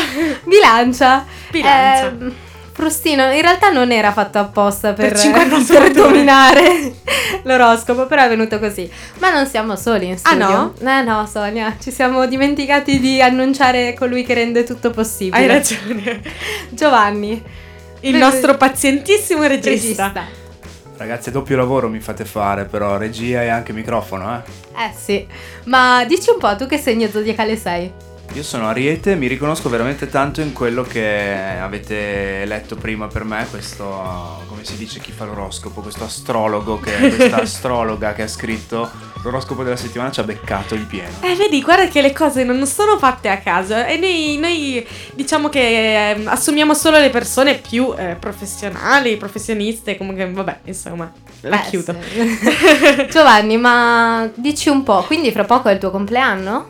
Bilancia. 0.45 1.25
Bilancia. 1.51 2.07
Eh, 2.07 2.53
Frustino, 2.73 3.31
in 3.33 3.41
realtà 3.41 3.71
non 3.71 3.93
era 3.93 4.13
fatto 4.13 4.39
apposta 4.39 4.95
per, 4.95 5.11
Per 5.13 5.21
50 5.21 5.59
per 5.79 5.91
dominare 5.93 6.93
l'oroscopo, 7.45 8.07
però 8.07 8.25
è 8.25 8.29
venuto 8.29 8.59
così. 8.59 8.91
Ma 9.19 9.31
non 9.31 9.47
siamo 9.47 9.77
soli 9.77 10.09
in 10.09 10.17
Ah, 10.23 10.35
no? 10.35 10.75
Eh 10.85 11.03
no, 11.03 11.25
Sonia, 11.31 11.77
ci 11.81 11.93
siamo 11.93 12.27
dimenticati 12.27 12.99
di 12.99 13.23
annunciare 13.23 13.95
colui 13.95 14.25
che 14.25 14.35
rende 14.35 14.65
tutto 14.65 14.91
possibile. 14.91 15.37
Hai 15.37 15.47
ragione. 15.47 16.21
Giovanni, 16.71 17.41
Il 18.01 18.17
nostro 18.17 18.57
pazientissimo 18.57 19.43
regista. 19.45 20.13
regista. 20.13 20.43
Ragazzi, 20.97 21.33
doppio 21.33 21.57
lavoro 21.57 21.89
mi 21.89 21.99
fate 21.99 22.25
fare, 22.25 22.67
però 22.67 22.97
regia 22.97 23.43
e 23.43 23.49
anche 23.49 23.73
microfono, 23.73 24.37
eh. 24.37 24.85
Eh 24.87 24.93
sì, 24.97 25.27
ma 25.65 26.05
dici 26.05 26.31
un 26.31 26.39
po' 26.39 26.55
tu 26.55 26.67
che 26.67 26.79
segno 26.79 27.09
zodiacale 27.09 27.57
sei? 27.57 27.93
Io 28.33 28.43
sono 28.43 28.69
Ariete, 28.69 29.17
mi 29.17 29.27
riconosco 29.27 29.69
veramente 29.69 30.09
tanto 30.09 30.41
in 30.41 30.53
quello 30.53 30.83
che 30.83 31.37
avete 31.61 32.45
letto 32.47 32.77
prima 32.77 33.07
per 33.07 33.25
me, 33.25 33.47
questo, 33.51 34.43
come 34.47 34.65
si 34.65 34.77
dice 34.77 35.01
chi 35.01 35.13
fa 35.13 35.25
l'oroscopo, 35.25 35.81
questo 35.83 36.05
astrologo, 36.05 36.79
che, 36.79 36.93
questa 37.15 37.43
astrologa 37.43 38.13
che 38.13 38.23
ha 38.23 38.29
scritto 38.29 38.91
l'oroscopo 39.25 39.63
della 39.65 39.77
settimana 39.77 40.11
ci 40.13 40.21
ha 40.21 40.23
beccato 40.23 40.75
in 40.75 40.87
pieno. 40.87 41.09
Eh, 41.23 41.35
vedi, 41.35 41.61
guarda 41.63 41.89
che 41.89 42.01
le 42.03 42.13
cose 42.13 42.45
non 42.45 42.65
sono 42.67 42.99
fatte 42.99 43.29
a 43.31 43.39
caso 43.39 43.75
e 43.75 43.97
noi, 43.97 44.37
noi 44.39 44.87
diciamo 45.15 45.49
che 45.49 46.11
ehm, 46.11 46.29
assumiamo 46.29 46.75
solo 46.75 46.99
le 46.99 47.09
persone 47.11 47.55
più 47.57 47.93
eh, 47.97 48.17
professionali, 48.21 49.17
professioniste, 49.17 49.97
comunque 49.97 50.31
vabbè, 50.31 50.59
insomma, 50.65 51.11
la 51.41 51.65
Eh, 51.65 51.69
chiudo. 51.69 51.95
sì. 52.13 53.07
Giovanni, 53.11 53.57
ma 53.57 54.31
dici 54.35 54.69
un 54.69 54.83
po', 54.83 55.03
quindi 55.05 55.33
fra 55.33 55.45
poco 55.45 55.69
è 55.69 55.73
il 55.73 55.79
tuo 55.79 55.91
compleanno? 55.91 56.69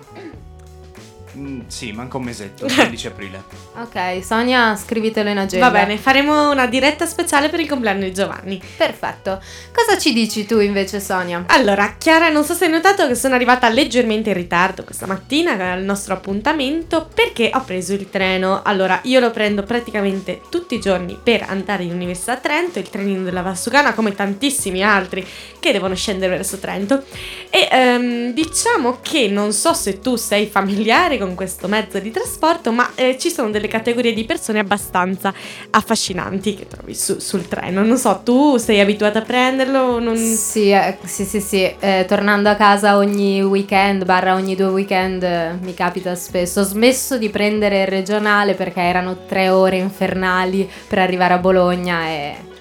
Mm, 1.37 1.63
sì, 1.67 1.93
manca 1.93 2.17
un 2.17 2.25
mesetto, 2.25 2.67
il 2.67 2.75
15 2.75 3.07
aprile. 3.07 3.43
Ok, 3.77 4.25
Sonia, 4.25 4.77
scrivitelo 4.77 5.29
in 5.29 5.39
agenda. 5.39 5.69
Va 5.69 5.79
bene, 5.79 5.99
faremo 5.99 6.51
una 6.51 6.67
diretta 6.67 7.07
speciale 7.07 7.49
per 7.49 7.61
il 7.61 7.69
compleanno 7.69 8.05
di 8.05 8.13
Giovanni. 8.13 8.61
Perfetto. 8.77 9.43
Cosa 9.75 9.99
ci 9.99 10.13
dici 10.13 10.47
tu 10.47 10.61
invece, 10.61 11.01
Sonia? 11.01 11.45
Allora, 11.49 11.97
Chiara, 11.99 12.29
non 12.29 12.45
so 12.45 12.55
se 12.55 12.67
hai 12.67 12.71
notato 12.71 13.07
che 13.07 13.15
sono 13.15 13.35
arrivata 13.35 13.69
leggermente 13.69 14.31
in 14.31 14.37
ritardo 14.37 14.85
questa 14.85 15.07
mattina 15.07 15.53
al 15.73 15.83
nostro 15.83 16.15
appuntamento 16.15 17.09
perché 17.13 17.51
ho 17.53 17.63
preso 17.65 17.95
il 17.95 18.11
treno. 18.11 18.63
Allora, 18.63 19.01
io 19.05 19.21
lo 19.21 19.31
prendo 19.31 19.63
praticamente 19.63 20.41
tutti 20.51 20.77
i 20.77 20.81
giorni 20.81 21.19
per 21.21 21.45
andare 21.49 21.83
in 21.83 21.93
Università 21.93 22.33
a 22.33 22.37
Trento, 22.37 22.79
il 22.79 22.91
trenino 22.91 23.23
della 23.23 23.43
Valsugana, 23.43 23.95
come 23.95 24.15
tantissimi 24.15 24.83
altri 24.83 25.27
che 25.59 25.73
devono 25.73 25.95
scendere 25.95 26.37
verso 26.37 26.59
Trento. 26.59 27.05
E 27.51 27.69
ehm, 27.71 28.33
diciamo 28.33 28.99
che 29.01 29.29
non 29.29 29.53
so 29.53 29.73
se 29.75 30.01
tu 30.01 30.17
sei 30.17 30.47
familiare 30.47 31.19
con 31.19 31.24
questo 31.33 31.67
mezzo 31.67 31.99
di 31.99 32.11
trasporto, 32.11 32.73
ma 32.73 32.91
eh, 32.95 33.17
ci 33.19 33.31
sono 33.31 33.51
delle 33.51 33.69
categorie 33.69 34.13
di 34.13 34.25
persone 34.25 34.59
abbastanza 34.59 35.33
affascinanti 35.71 36.55
che 36.55 36.67
trovi 36.67 36.95
su- 36.95 37.19
sul 37.19 37.49
treno. 37.49 37.83
Non 37.83 37.97
so, 37.97 38.21
tu 38.23 38.59
sei 38.59 38.81
abituata 38.81 39.21
a 39.21 39.23
prenderlo? 39.23 39.99
Non... 39.99 40.17
Sì, 40.17 40.71
eh, 40.71 40.99
sì, 41.05 41.25
sì, 41.25 41.41
sì. 41.41 41.75
Eh, 41.79 42.05
tornando 42.07 42.51
a 42.51 42.55
casa 42.55 42.97
ogni 42.99 43.43
weekend, 43.43 44.05
barra 44.05 44.35
ogni 44.35 44.55
due 44.55 44.67
weekend, 44.67 45.23
eh, 45.23 45.57
mi 45.63 45.73
capita 45.73 46.15
spesso. 46.15 46.61
Ho 46.61 46.65
smesso 46.65 47.17
di 47.17 47.31
prendere 47.31 47.81
il 47.83 47.89
regionale 47.89 48.53
perché 48.55 48.81
erano 48.81 49.25
tre 49.27 49.49
ore 49.49 49.77
infernali 49.79 50.69
per 50.87 50.99
arrivare 50.99 51.33
a 51.33 51.39
Bologna 51.39 52.07
e 52.07 52.53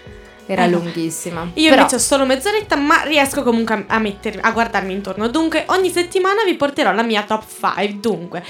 era 0.46 0.66
Eh, 0.66 0.70
lunghissima. 0.70 1.50
Io 1.54 1.70
Però- 1.70 1.76
invece 1.82 1.96
ho 1.96 2.00
solo 2.00 2.26
mezz'oretta, 2.26 2.76
ma 2.76 3.02
riesco 3.04 3.44
comunque 3.44 3.76
a, 3.88 3.96
a 3.96 4.00
mettermi, 4.00 4.42
a 4.44 4.52
guardarmi 4.52 4.94
intorno. 4.94 5.28
Dunque, 5.30 5.64
ogni 5.68 5.90
settimana 5.90 6.44
vi 6.44 6.56
porterò 6.56 6.92
la 6.92 7.04
mia 7.04 7.24
top 7.24 7.44
5. 7.48 7.94
Dunque, 8.00 8.44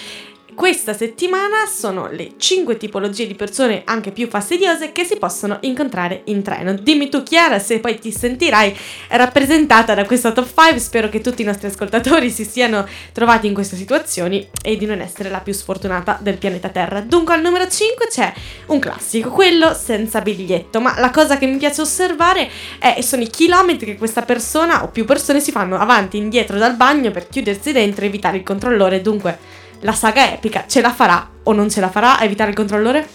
questa 0.54 0.94
settimana 0.94 1.66
sono 1.66 2.10
le 2.10 2.34
5 2.38 2.78
tipologie 2.78 3.28
di 3.28 3.36
persone 3.36 3.82
anche 3.86 4.12
più 4.12 4.28
fastidiose 4.28 4.92
che 4.92 5.04
si 5.04 5.18
possono 5.18 5.58
incontrare 5.62 6.22
in 6.26 6.42
treno. 6.42 6.74
Dimmi 6.74 7.10
tu, 7.10 7.24
Chiara, 7.24 7.60
se 7.60 7.80
poi 7.80 8.00
ti 8.00 8.12
sentirai 8.12 8.76
rappresentata 9.10 9.94
da 9.94 10.06
questa 10.06 10.32
top 10.32 10.48
5. 10.48 10.80
Spero 10.80 11.10
che 11.10 11.22
tutti 11.22 11.42
i 11.42 11.46
nostri 11.46 11.68
ascoltatori 11.68 12.30
si 12.30 12.46
siano 12.46 12.88
trovati 13.12 13.48
in 13.48 13.54
queste 13.54 13.76
situazioni 13.76 14.48
e 14.64 14.78
di 14.78 14.86
non 14.86 15.02
essere 15.02 15.30
la 15.30 15.40
più 15.40 15.54
sfortunata 15.54 16.18
del 16.22 16.38
pianeta 16.38 16.70
Terra. 16.70 17.02
Dunque, 17.02 17.34
al 17.34 17.42
numero 17.42 17.68
5 17.68 18.08
c'è 18.08 18.34
un 18.68 18.80
classico, 18.80 19.30
quello 19.30 19.74
senza 19.74 20.22
biglietto. 20.22 20.80
Ma 20.80 21.00
la 21.00 21.12
cosa 21.12 21.38
che 21.38 21.46
mi 21.46 21.58
piace 21.58 21.82
osservare 21.82 22.50
è, 22.80 23.02
sono 23.02 23.22
i 23.24 23.30
chilometri 23.30 23.86
che 23.86 23.98
questa 23.98 24.22
persona 24.22 24.84
o 24.84 24.90
più 24.90 25.06
persone 25.06 25.40
si 25.40 25.52
fanno 25.52 25.78
avanti 25.78 26.18
e 26.18 26.22
indietro 26.22 26.58
dal 26.58 26.76
bagno 26.76 27.12
per 27.12 27.28
chiudersi 27.28 27.72
dentro 27.72 28.04
e 28.04 28.08
evitare 28.08 28.38
il 28.38 28.44
controllore. 28.44 29.02
Dunque, 29.02 29.62
la 29.84 29.94
saga 29.94 30.32
epica 30.32 30.66
ce 30.68 30.82
la 30.82 30.92
farà 30.92 31.30
o 31.44 31.54
non 31.54 31.70
ce 31.70 31.80
la 31.80 31.90
farà 31.90 32.18
a 32.18 32.24
evitare 32.24 32.50
il 32.50 32.56
controllore? 32.56 33.08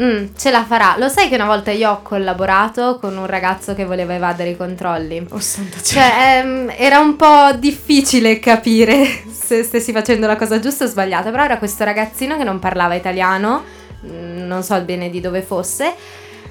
Mm, 0.00 0.28
ce 0.36 0.50
la 0.50 0.64
farà. 0.64 0.94
Lo 0.98 1.08
sai 1.08 1.28
che 1.28 1.34
una 1.34 1.46
volta 1.46 1.70
io 1.70 1.90
ho 1.90 2.02
collaborato 2.02 2.98
con 2.98 3.16
un 3.16 3.26
ragazzo 3.26 3.74
che 3.74 3.84
voleva 3.84 4.14
evadere 4.14 4.50
i 4.50 4.56
controlli? 4.56 5.26
Oh 5.30 5.40
santo. 5.40 5.78
Cioè, 5.82 6.38
ehm, 6.40 6.72
era 6.76 7.00
un 7.00 7.16
po' 7.16 7.52
difficile 7.58 8.38
capire 8.38 9.04
se 9.30 9.62
stessi 9.62 9.92
facendo 9.92 10.26
la 10.26 10.36
cosa 10.36 10.58
giusta 10.58 10.84
o 10.84 10.86
sbagliata, 10.86 11.30
però 11.30 11.44
era 11.44 11.58
questo 11.58 11.84
ragazzino 11.84 12.36
che 12.38 12.44
non 12.44 12.58
parlava 12.58 12.94
italiano, 12.94 13.64
mm, 14.06 14.46
non 14.46 14.62
so 14.62 14.80
bene 14.82 15.10
di 15.10 15.20
dove 15.20 15.42
fosse. 15.42 15.92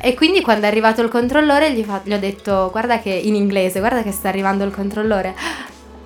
E 0.02 0.14
quindi 0.14 0.42
quando 0.42 0.66
è 0.66 0.70
arrivato 0.70 1.02
il 1.02 1.10
controllore 1.10 1.74
gli, 1.74 1.84
fa- 1.84 2.02
gli 2.04 2.14
ho 2.14 2.20
detto 2.20 2.70
guarda 2.72 3.00
che 3.00 3.10
in 3.10 3.36
inglese, 3.36 3.80
guarda 3.80 4.04
che 4.04 4.12
sta 4.12 4.30
arrivando 4.30 4.64
il 4.64 4.72
controllore. 4.72 5.34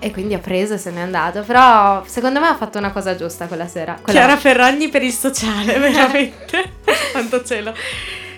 E 0.04 0.12
quindi 0.12 0.34
ha 0.34 0.40
preso 0.40 0.74
e 0.74 0.78
se 0.78 0.92
n'è 0.92 1.00
andato. 1.00 1.44
Però 1.44 2.04
secondo 2.06 2.42
me 2.42 2.48
ha 2.48 2.56
fatto 2.58 2.78
una 2.78 2.92
cosa 2.92 3.16
giusta 3.16 3.48
quella 3.48 3.68
sera. 3.68 3.98
Quella- 4.02 4.20
Chiara 4.20 4.38
Ferragni 4.38 4.90
per 4.90 5.02
il 5.02 5.14
sociale, 5.14 5.78
veramente. 5.80 6.74
Santo 7.14 7.42
cielo. 7.46 7.74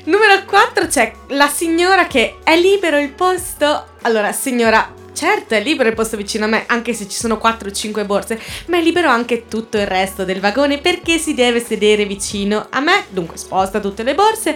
Numero 0.03 0.43
4 0.45 0.85
c'è 0.85 1.11
la 1.29 1.47
signora 1.47 2.05
che 2.05 2.37
è 2.43 2.55
libero 2.55 2.99
il 2.99 3.09
posto. 3.09 3.87
Allora, 4.03 4.31
signora, 4.31 4.93
certo 5.13 5.55
è 5.55 5.61
libero 5.63 5.89
il 5.89 5.95
posto 5.95 6.15
vicino 6.17 6.45
a 6.45 6.47
me, 6.47 6.65
anche 6.67 6.93
se 6.93 7.07
ci 7.09 7.17
sono 7.17 7.39
4 7.39 7.69
o 7.69 7.71
5 7.71 8.05
borse, 8.05 8.39
ma 8.67 8.77
è 8.77 8.81
libero 8.81 9.09
anche 9.09 9.47
tutto 9.47 9.77
il 9.77 9.87
resto 9.87 10.23
del 10.23 10.39
vagone 10.39 10.77
perché 10.77 11.17
si 11.17 11.33
deve 11.33 11.59
sedere 11.65 12.05
vicino 12.05 12.67
a 12.69 12.79
me. 12.79 13.05
Dunque 13.09 13.37
sposta 13.37 13.79
tutte 13.79 14.03
le 14.03 14.13
borse 14.13 14.55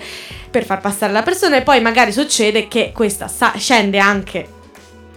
per 0.52 0.64
far 0.64 0.80
passare 0.80 1.12
la 1.12 1.24
persona 1.24 1.58
e 1.58 1.64
poi 1.64 1.82
magari 1.82 2.12
succede 2.12 2.68
che 2.68 2.92
questa 2.94 3.28
sa- 3.28 3.54
scende 3.58 3.98
anche 3.98 4.48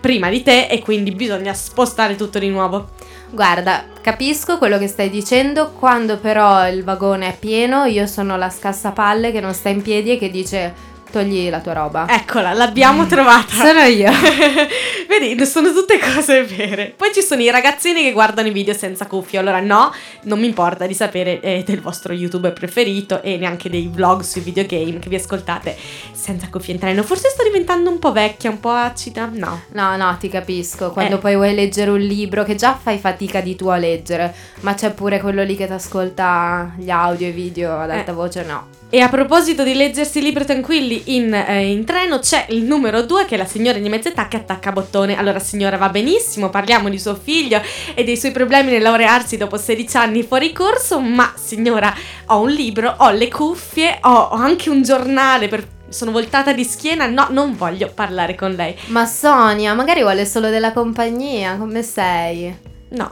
prima 0.03 0.29
di 0.29 0.43
te 0.43 0.67
e 0.67 0.81
quindi 0.81 1.13
bisogna 1.13 1.55
spostare 1.55 2.17
tutto 2.17 2.41
di 2.41 2.49
nuovo. 2.49 2.89
Guarda, 3.31 3.85
capisco 4.03 4.59
quello 4.59 4.77
che 4.77 4.89
stai 4.89 5.09
dicendo, 5.09 5.71
quando 5.79 6.19
però 6.19 6.69
il 6.69 6.83
vagone 6.83 7.29
è 7.29 7.37
pieno 7.39 7.85
io 7.85 8.07
sono 8.07 8.37
la 8.37 8.51
scassapalle 8.51 9.31
che 9.31 9.41
non 9.41 9.55
sta 9.55 9.69
in 9.69 9.81
piedi 9.81 10.11
e 10.11 10.19
che 10.19 10.29
dice 10.29 10.75
togli 11.13 11.49
la 11.51 11.61
tua 11.61 11.75
roba. 11.75 12.07
Eccola, 12.09 12.53
l'abbiamo 12.55 13.07
trovata. 13.07 13.55
Sono 13.55 13.83
io. 13.83 14.11
Vedi, 15.09 15.45
sono 15.47 15.73
tutte 15.73 15.99
cose 15.99 16.43
vere. 16.43 16.93
Poi 16.97 17.11
ci 17.13 17.23
sono 17.23 17.43
i 17.43 17.51
ragazzini 17.51 18.03
che 18.03 18.13
guardano 18.13 18.49
i 18.49 18.53
video 18.53 18.75
senza 18.75 19.07
cuffie. 19.07 19.39
Allora, 19.39 19.61
no, 19.61 19.93
non 20.23 20.41
mi 20.41 20.47
importa 20.47 20.87
di 20.87 20.95
sapere 20.95 21.39
eh, 21.41 21.63
del 21.65 21.81
vostro 21.81 22.15
youtuber 22.15 22.53
preferito 22.55 23.23
e 23.23 23.37
neanche 23.37 23.69
dei 23.69 23.89
vlog 23.93 24.23
sui 24.23 24.41
videogame 24.41 24.99
che 24.99 25.09
vi 25.11 25.17
ascoltate 25.17 25.77
senza 26.13 26.49
cuffie 26.51 26.75
in 26.75 26.81
treno. 26.81 27.03
Forse 27.03 27.29
sto 27.29 27.43
diventando 27.45 27.91
un 27.91 27.99
po' 27.99 28.13
vecchia, 28.13 28.51
un 28.51 28.59
po' 28.61 28.71
acida. 28.71 29.29
No. 29.31 29.63
No, 29.73 29.97
no, 29.97 30.17
ti 30.19 30.29
capisco. 30.29 30.91
Quando 30.93 31.17
Eh. 31.17 31.19
poi 31.19 31.35
vuoi 31.37 31.55
leggere 31.55 31.91
un 31.91 32.01
libro 32.01 32.43
che 32.45 32.55
già 32.55 32.75
fai 32.81 32.97
fatica 32.99 33.41
di 33.41 33.55
tuo 33.55 33.71
a 33.73 33.77
leggere, 33.77 34.35
ma 34.61 34.73
c'è 34.75 34.93
pure 34.93 35.21
quello 35.21 35.43
lì 35.43 35.57
che 35.57 35.67
ti 35.67 35.73
ascolta 35.73 36.73
gli 36.79 36.89
audio 36.91 37.27
e 37.27 37.31
i 37.31 37.33
video 37.33 37.79
ad 37.79 37.91
alta 37.91 38.13
Eh. 38.13 38.15
voce, 38.15 38.43
no. 38.45 38.81
E 38.95 39.01
a 39.01 39.09
proposito 39.09 39.63
di 39.63 39.73
leggersi 39.73 40.21
libri 40.21 40.45
tranquilli 40.45 41.17
in, 41.17 41.33
eh, 41.33 41.71
in 41.71 41.83
treno, 41.87 42.19
c'è 42.19 42.45
il 42.51 42.63
numero 42.63 43.01
2 43.01 43.25
che 43.25 43.37
è 43.37 43.39
la 43.39 43.47
signora 43.47 43.79
di 43.79 43.89
mezza 43.89 44.11
età 44.11 44.29
che 44.29 44.37
attacca 44.37 44.71
bottone. 44.71 45.17
Allora, 45.17 45.39
signora, 45.39 45.79
va 45.79 45.89
benissimo, 45.89 46.51
parliamo 46.51 46.91
di 46.91 46.99
suo 46.99 47.15
figlio 47.15 47.63
e 47.95 48.05
dei 48.05 48.19
suoi 48.19 48.33
problemi 48.33 48.71
nel 48.71 48.83
laurearsi 48.83 49.39
dopo 49.39 49.57
16 49.57 49.97
anni 49.97 50.23
fuori 50.23 50.53
corso, 50.53 51.01
ma 51.01 51.33
signora, 51.43 51.95
ho 52.27 52.43
un 52.43 52.51
libro, 52.51 52.95
ho 52.99 53.11
le 53.13 53.31
cuffie, 53.31 53.97
ho, 54.03 54.13
ho 54.13 54.35
anche 54.35 54.69
un 54.69 54.83
giornale 54.83 55.49
per... 55.49 55.67
Sono 55.89 56.11
voltata 56.11 56.53
di 56.53 56.63
schiena, 56.63 57.07
no, 57.07 57.29
non 57.31 57.57
voglio 57.57 57.91
parlare 57.95 58.35
con 58.35 58.53
lei. 58.53 58.77
Ma 58.89 59.07
Sonia, 59.07 59.73
magari 59.73 60.03
vuole 60.03 60.27
solo 60.27 60.51
della 60.51 60.73
compagnia, 60.73 61.57
come 61.57 61.83
sei? 61.83 62.55
No, 62.91 63.11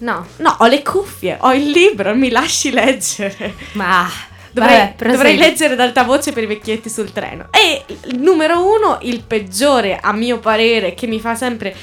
No, 0.00 0.26
no, 0.36 0.56
ho 0.58 0.66
le 0.66 0.82
cuffie, 0.82 1.38
ho 1.40 1.54
il 1.54 1.70
libro, 1.70 2.14
mi 2.14 2.28
lasci 2.28 2.70
leggere. 2.70 3.54
ma... 3.72 4.06
Dovrei, 4.54 4.78
Vabbè, 4.96 5.10
dovrei 5.10 5.36
leggere 5.36 5.72
ad 5.72 5.80
alta 5.80 6.04
voce 6.04 6.30
per 6.30 6.44
i 6.44 6.46
vecchietti 6.46 6.88
sul 6.88 7.10
treno. 7.10 7.48
E 7.50 7.84
il 8.06 8.20
numero 8.20 8.64
uno, 8.64 8.98
il 9.02 9.24
peggiore 9.26 9.98
a 10.00 10.12
mio 10.12 10.38
parere, 10.38 10.94
che 10.94 11.08
mi 11.08 11.18
fa 11.18 11.34
sempre 11.34 11.74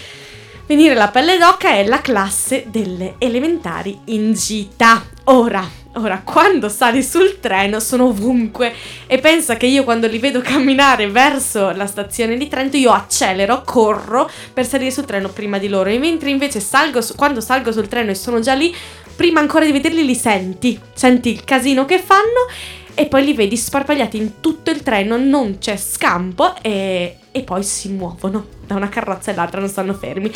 venire 0.67 0.93
la 0.93 1.09
pelle 1.09 1.37
d'oca, 1.37 1.71
è 1.71 1.85
la 1.85 1.99
classe 1.99 2.63
delle 2.67 3.15
elementari 3.17 3.99
in 4.05 4.31
gita. 4.31 5.03
Ora, 5.25 5.69
ora, 5.95 6.21
quando 6.23 6.69
sali 6.69 7.03
sul 7.03 7.41
treno 7.41 7.81
sono 7.81 8.05
ovunque 8.05 8.73
e 9.05 9.17
pensa 9.19 9.57
che 9.57 9.65
io 9.65 9.83
quando 9.83 10.07
li 10.07 10.17
vedo 10.17 10.39
camminare 10.39 11.09
verso 11.09 11.71
la 11.71 11.85
stazione 11.85 12.37
di 12.37 12.47
Trento 12.47 12.77
io 12.77 12.91
accelero, 12.91 13.63
corro 13.65 14.29
per 14.53 14.65
salire 14.65 14.91
sul 14.91 15.03
treno 15.03 15.27
prima 15.27 15.57
di 15.57 15.67
loro 15.67 15.89
e 15.89 15.99
mentre 15.99 16.29
invece 16.29 16.61
salgo 16.61 17.01
su- 17.01 17.15
quando 17.15 17.41
salgo 17.41 17.73
sul 17.73 17.89
treno 17.89 18.11
e 18.11 18.15
sono 18.15 18.39
già 18.39 18.53
lì 18.53 18.73
prima 19.15 19.39
ancora 19.39 19.65
di 19.65 19.71
vederli 19.71 20.05
li 20.05 20.15
senti, 20.15 20.79
senti 20.93 21.29
il 21.29 21.43
casino 21.43 21.85
che 21.85 21.99
fanno 21.99 22.47
e 22.93 23.05
poi 23.05 23.23
li 23.23 23.33
vedi 23.33 23.55
sparpagliati 23.57 24.17
in 24.17 24.39
tutto 24.39 24.69
il 24.69 24.83
treno, 24.83 25.17
non 25.17 25.57
c'è 25.59 25.77
scampo 25.77 26.55
e, 26.61 27.17
e 27.31 27.41
poi 27.41 27.63
si 27.63 27.89
muovono 27.89 28.47
da 28.65 28.75
una 28.75 28.89
carrozza 28.89 29.31
all'altra, 29.31 29.59
non 29.59 29.69
stanno 29.69 29.93
fermi. 29.93 30.31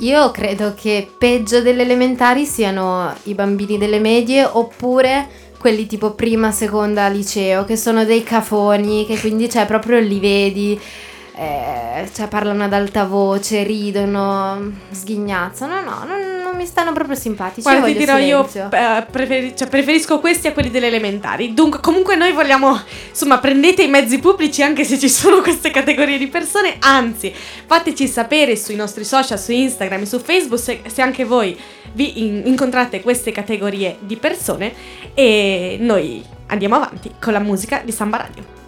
Io 0.00 0.30
credo 0.30 0.74
che 0.74 1.08
peggio 1.18 1.62
delle 1.62 1.82
elementari 1.82 2.44
siano 2.44 3.14
i 3.24 3.34
bambini 3.34 3.78
delle 3.78 3.98
medie 3.98 4.44
oppure 4.44 5.44
quelli 5.58 5.86
tipo 5.86 6.12
prima, 6.12 6.52
seconda 6.52 7.08
liceo, 7.08 7.64
che 7.64 7.76
sono 7.76 8.04
dei 8.04 8.22
cafoni, 8.22 9.06
che 9.06 9.18
quindi 9.18 9.48
cioè 9.48 9.64
proprio 9.64 9.98
li 9.98 10.20
vedi, 10.20 10.78
eh, 11.38 12.08
cioè 12.14 12.28
parlano 12.28 12.64
ad 12.64 12.72
alta 12.72 13.04
voce, 13.04 13.62
ridono, 13.62 14.72
sghignazzano. 14.90 15.80
No, 15.82 16.04
non, 16.06 16.40
non 16.42 16.56
mi 16.56 16.64
stanno 16.64 16.92
proprio 16.92 17.14
simpatici. 17.14 17.60
Guarda, 17.62 17.86
io 17.88 17.92
ti 17.92 17.98
dirò, 17.98 18.16
io 18.16 18.48
silenzio. 18.48 18.70
eh, 18.76 19.06
preferi- 19.10 19.54
cioè, 19.56 19.68
preferisco 19.68 20.18
questi 20.18 20.46
a 20.46 20.52
quelli 20.52 20.70
delle 20.70 20.86
elementari. 20.86 21.52
Dunque, 21.52 21.80
comunque 21.80 22.16
noi 22.16 22.32
vogliamo, 22.32 22.80
insomma, 23.10 23.38
prendete 23.38 23.82
i 23.82 23.88
mezzi 23.88 24.18
pubblici 24.18 24.62
anche 24.62 24.84
se 24.84 24.98
ci 24.98 25.10
sono 25.10 25.42
queste 25.42 25.70
categorie 25.70 26.16
di 26.16 26.28
persone, 26.28 26.76
anzi, 26.80 27.32
fateci 27.66 28.08
sapere 28.08 28.56
sui 28.56 28.74
nostri 28.76 29.04
social, 29.04 29.38
su 29.38 29.52
Instagram 29.52 30.00
e 30.02 30.06
su 30.06 30.18
Facebook 30.18 30.60
se, 30.60 30.80
se 30.86 31.02
anche 31.02 31.24
voi 31.24 31.58
vi 31.92 32.20
in- 32.24 32.42
incontrate 32.46 33.02
queste 33.02 33.30
categorie 33.32 33.96
di 34.00 34.16
persone 34.16 34.72
e 35.12 35.76
noi 35.80 36.24
andiamo 36.46 36.76
avanti 36.76 37.10
con 37.20 37.32
la 37.34 37.40
musica 37.40 37.82
di 37.84 37.92
Samba 37.92 38.16
Radio. 38.18 38.64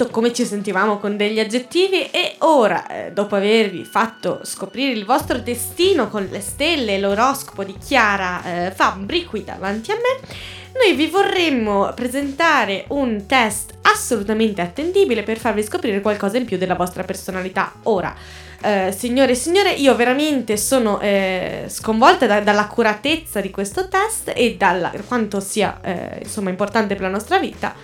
Detto 0.00 0.08
come 0.08 0.32
ci 0.32 0.46
sentivamo 0.46 0.98
con 0.98 1.16
degli 1.16 1.38
aggettivi 1.38 2.10
e 2.10 2.36
ora, 2.38 2.86
eh, 2.86 3.12
dopo 3.12 3.36
avervi 3.36 3.84
fatto 3.84 4.40
scoprire 4.44 4.92
il 4.92 5.04
vostro 5.04 5.38
destino 5.38 6.08
con 6.08 6.26
le 6.30 6.40
stelle 6.40 6.94
e 6.94 6.98
l'oroscopo 6.98 7.64
di 7.64 7.76
Chiara 7.76 8.42
eh, 8.42 8.70
Fabbri 8.70 9.26
qui 9.26 9.44
davanti 9.44 9.90
a 9.90 9.96
me, 9.96 10.28
noi 10.72 10.94
vi 10.94 11.06
vorremmo 11.08 11.92
presentare 11.94 12.84
un 12.88 13.26
test 13.26 13.74
assolutamente 13.82 14.62
attendibile 14.62 15.22
per 15.22 15.38
farvi 15.38 15.62
scoprire 15.62 16.00
qualcosa 16.00 16.38
in 16.38 16.46
più 16.46 16.56
della 16.56 16.76
vostra 16.76 17.02
personalità. 17.02 17.72
Ora, 17.82 18.14
eh, 18.62 18.94
signore 18.96 19.32
e 19.32 19.34
signore, 19.34 19.72
io 19.72 19.94
veramente 19.96 20.56
sono 20.56 20.98
eh, 21.00 21.64
sconvolta 21.68 22.26
da- 22.26 22.40
dall'accuratezza 22.40 23.40
di 23.40 23.50
questo 23.50 23.88
test 23.88 24.32
e 24.34 24.56
da 24.56 24.92
quanto 25.06 25.40
sia 25.40 25.78
eh, 25.82 26.20
insomma 26.22 26.50
importante 26.50 26.94
per 26.94 27.02
la 27.02 27.10
nostra 27.10 27.38
vita. 27.38 27.74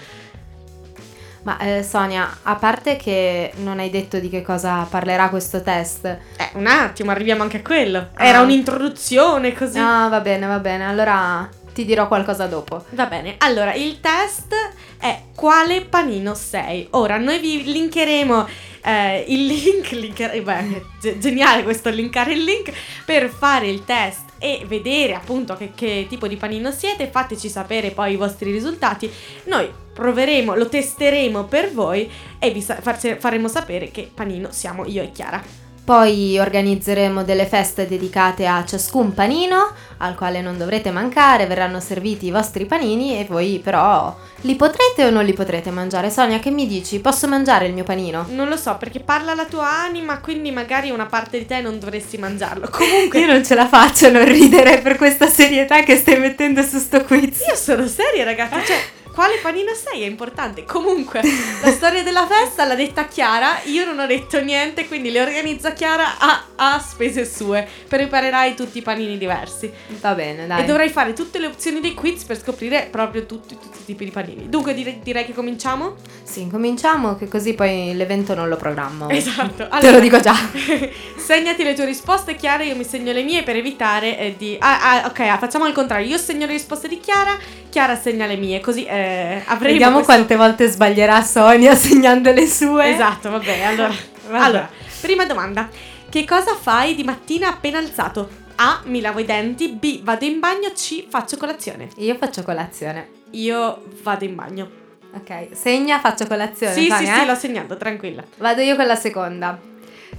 Ma 1.47 1.59
eh, 1.59 1.85
Sonia, 1.85 2.39
a 2.43 2.57
parte 2.57 2.97
che 2.97 3.53
non 3.59 3.79
hai 3.79 3.89
detto 3.89 4.19
di 4.19 4.29
che 4.29 4.43
cosa 4.43 4.85
parlerà 4.91 5.29
questo 5.29 5.63
test. 5.63 6.05
Eh, 6.05 6.19
un 6.55 6.67
attimo, 6.67 7.13
arriviamo 7.13 7.45
anche 7.45 7.59
a 7.59 7.63
quello. 7.63 8.09
Era 8.19 8.39
Ah. 8.39 8.43
un'introduzione 8.43 9.53
così. 9.55 9.79
Ah, 9.79 10.09
va 10.09 10.19
bene, 10.19 10.45
va 10.49 10.59
bene. 10.59 10.85
Allora 10.89 11.49
ti 11.73 11.85
dirò 11.85 12.09
qualcosa 12.09 12.47
dopo. 12.47 12.85
Va 12.91 13.07
bene, 13.07 13.37
allora 13.39 13.75
il 13.75 14.01
test 14.01 14.53
è 14.99 15.21
quale 15.37 15.83
panino 15.83 16.35
sei. 16.35 16.89
Ora 16.93 17.17
noi 17.17 17.39
vi 17.39 17.63
linkeremo 17.71 18.49
eh, 18.83 19.25
il 19.29 19.47
link, 19.47 19.91
linker- 19.93 20.41
beh, 20.43 20.83
ge- 21.01 21.19
geniale 21.21 21.63
questo 21.63 21.91
linkare 21.91 22.33
il 22.33 22.43
link 22.43 22.73
per 23.05 23.29
fare 23.29 23.69
il 23.69 23.85
test 23.85 24.25
e 24.41 24.65
vedere 24.67 25.15
appunto 25.15 25.55
che, 25.57 25.71
che 25.77 26.07
tipo 26.09 26.27
di 26.27 26.35
panino 26.37 26.73
siete, 26.73 27.07
fateci 27.09 27.49
sapere 27.49 27.91
poi 27.93 28.15
i 28.15 28.17
vostri 28.17 28.51
risultati. 28.51 29.09
Noi 29.45 29.85
proveremo, 29.97 30.55
lo 30.55 30.69
testeremo 30.69 31.45
per 31.45 31.73
voi 31.73 32.09
e 32.39 32.51
vi 32.51 32.61
sa- 32.61 32.79
faremo 32.83 33.49
sapere 33.49 33.91
che 33.91 34.09
panino 34.13 34.49
siamo 34.51 34.85
io 34.85 35.03
e 35.03 35.11
Chiara. 35.11 35.43
Poi 35.87 36.37
organizzeremo 36.37 37.23
delle 37.23 37.47
feste 37.47 37.87
dedicate 37.87 38.45
a 38.45 38.65
ciascun 38.65 39.15
panino, 39.15 39.71
al 39.99 40.17
quale 40.17 40.41
non 40.41 40.59
dovrete 40.59 40.91
mancare, 40.91 41.47
verranno 41.47 41.79
serviti 41.79 42.27
i 42.27 42.33
vostri 42.33 42.67
panini 42.67 43.21
e 43.21 43.25
voi 43.25 43.61
però 43.63 44.13
li 44.41 44.57
potrete 44.57 45.05
o 45.05 45.11
non 45.11 45.25
li 45.25 45.33
potrete 45.33 45.71
mangiare? 45.71 46.11
Sonia, 46.11 46.41
che 46.41 46.51
mi 46.51 46.67
dici? 46.67 46.99
Posso 46.99 47.29
mangiare 47.29 47.67
il 47.67 47.73
mio 47.73 47.85
panino? 47.85 48.27
Non 48.31 48.49
lo 48.49 48.57
so 48.57 48.77
perché 48.81 48.99
parla 48.99 49.35
la 49.35 49.45
tua 49.45 49.71
anima, 49.71 50.19
quindi 50.19 50.51
magari 50.51 50.91
una 50.91 51.07
parte 51.07 51.39
di 51.39 51.47
te 51.47 51.61
non 51.61 51.79
dovresti 51.79 52.19
mangiarlo. 52.19 52.69
Comunque 52.69 53.21
Io 53.23 53.27
non 53.29 53.45
ce 53.45 53.55
la 53.55 53.69
faccio 53.69 54.09
a 54.09 54.11
non 54.11 54.25
ridere 54.25 54.81
per 54.81 54.97
questa 54.97 55.29
serietà 55.29 55.85
che 55.85 55.97
stai 55.97 56.19
mettendo 56.19 56.63
su 56.63 56.79
sto 56.79 57.05
quiz. 57.05 57.47
Io 57.47 57.55
sono 57.55 57.87
seria, 57.87 58.25
ragazzi. 58.25 58.67
Cioè, 58.67 58.79
quale 59.17 59.39
panino 59.39 59.73
sei? 59.73 60.03
È 60.03 60.07
importante. 60.07 60.65
Comunque, 60.67 61.23
la 61.63 61.71
storia 61.71 62.03
della 62.03 62.27
festa 62.27 62.67
l'ha 62.67 62.75
detta 62.75 63.07
Chiara. 63.07 63.61
Io 63.65 63.87
non 63.87 63.99
ho 63.99 64.07
detto 64.07 64.39
niente, 64.43 64.87
quindi 64.87 65.11
le 65.11 65.23
organizza 65.23 65.73
Chiara 65.73 66.19
a, 66.19 66.45
a 66.55 66.79
spese 66.79 67.25
sue. 67.25 67.67
Preparerai 67.89 68.55
tutti 68.55 68.77
i 68.77 68.83
panini 68.83 69.17
diversi. 69.17 69.73
Va 70.03 70.13
bene, 70.13 70.47
dai. 70.47 70.63
E 70.63 70.65
dovrai 70.67 70.91
fare 70.91 71.15
tutte 71.15 71.39
le 71.39 71.47
opzioni 71.47 71.81
dei 71.81 71.95
quiz 71.95 72.25
per 72.25 72.39
scoprire 72.39 72.89
proprio 72.91 73.25
tutti, 73.25 73.57
tutti 73.59 73.79
i 73.81 73.85
tipi 73.87 74.05
di 74.05 74.11
panini. 74.11 74.51
Dunque, 74.51 74.75
dire- 74.75 74.99
direi 75.03 75.25
che 75.25 75.33
cominciamo. 75.33 75.95
Sì, 76.23 76.47
cominciamo 76.51 77.17
che 77.17 77.27
così 77.27 77.55
poi 77.55 77.95
l'evento 77.95 78.35
non 78.35 78.51
lo 78.51 78.57
programmo. 78.57 79.09
Esatto. 79.09 79.67
Te 79.81 79.91
lo 79.91 79.99
dico 79.99 80.21
già. 80.21 80.35
Segnati 81.17 81.65
le 81.65 81.73
tue 81.73 81.87
risposte, 81.87 82.37
Chiara. 82.37 82.65
Io 82.65 82.77
mi 82.77 82.85
segno 82.85 83.13
le 83.13 83.23
mie 83.23 83.43
per 83.43 83.57
evitare 83.57 84.19
eh, 84.19 84.35
di. 84.37 84.59
Ah, 84.61 84.91
ah, 84.91 85.07
ok, 85.07 85.21
ah, 85.21 85.39
facciamo 85.39 85.65
al 85.65 85.73
contrario. 85.73 86.07
Io 86.07 86.19
segno 86.19 86.45
le 86.45 86.53
risposte 86.53 86.87
di 86.87 87.01
Chiara, 87.01 87.39
Chiara 87.71 87.97
segna 87.97 88.27
le 88.27 88.37
mie. 88.37 88.61
Così 88.61 88.85
eh, 88.85 89.05
avremo. 89.47 89.73
Vediamo 89.73 89.95
questo- 89.97 90.13
quante 90.13 90.37
volte 90.37 90.69
sbaglierà 90.69 91.23
Sonia 91.23 91.75
segnando 91.77 92.33
le 92.33 92.47
sue. 92.47 92.95
Esatto, 92.95 93.31
va 93.31 93.39
bene. 93.39 93.65
Allora, 93.67 93.95
Vabbè. 94.29 94.45
allora, 94.45 94.71
prima 95.01 95.25
domanda: 95.27 95.69
Che 96.09 96.25
cosa 96.25 96.55
fai 96.55 96.95
di 96.95 97.05
mattina 97.05 97.49
appena 97.49 97.79
alzato? 97.79 98.29
A. 98.57 98.81
Mi 98.85 99.01
lavo 99.01 99.19
i 99.21 99.25
denti. 99.25 99.69
B. 99.69 100.03
Vado 100.03 100.25
in 100.25 100.39
bagno. 100.41 100.71
C. 100.75 101.07
Faccio 101.09 101.37
colazione. 101.37 101.89
Io 101.97 102.15
faccio 102.17 102.43
colazione. 102.43 103.09
Io 103.33 103.83
vado 104.03 104.25
in 104.25 104.35
bagno. 104.35 104.71
Ok, 105.15 105.49
segna, 105.53 105.99
faccio 106.01 106.27
colazione. 106.27 106.73
Sì, 106.75 106.83
sì, 106.85 106.91
Sonia, 106.91 107.15
sì, 107.17 107.23
eh? 107.23 107.27
l'ho 107.27 107.35
segnato, 107.35 107.77
tranquilla. 107.77 108.23
Vado 108.39 108.61
io 108.61 108.77
con 108.77 108.87
la 108.87 108.95
seconda. 108.97 109.59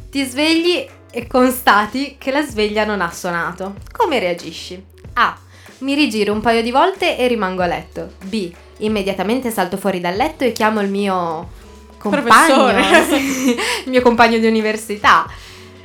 Ti 0.10 0.24
svegli 0.24 0.86
e 1.12 1.28
constati 1.28 2.16
che 2.18 2.32
la 2.32 2.42
sveglia 2.42 2.84
non 2.86 3.02
ha 3.02 3.12
suonato. 3.12 3.76
Come 3.92 4.20
reagisci? 4.20 4.84
A. 5.14 5.38
Mi 5.80 5.94
rigiro 5.94 6.34
un 6.34 6.42
paio 6.42 6.62
di 6.64 6.72
volte 6.72 7.16
e 7.18 7.28
rimango 7.28 7.62
a 7.62 7.68
letto. 7.68 8.14
B. 8.24 8.52
Immediatamente 8.78 9.50
salto 9.52 9.78
fuori 9.78 10.00
dal 10.00 10.16
letto 10.16 10.44
e 10.44 10.52
chiamo 10.52 10.82
il 10.82 10.90
mio 10.90 11.50
compagno, 11.98 12.70
il 13.16 13.56
mio 13.90 14.02
compagno 14.02 14.38
di 14.38 14.48
università. 14.48 15.26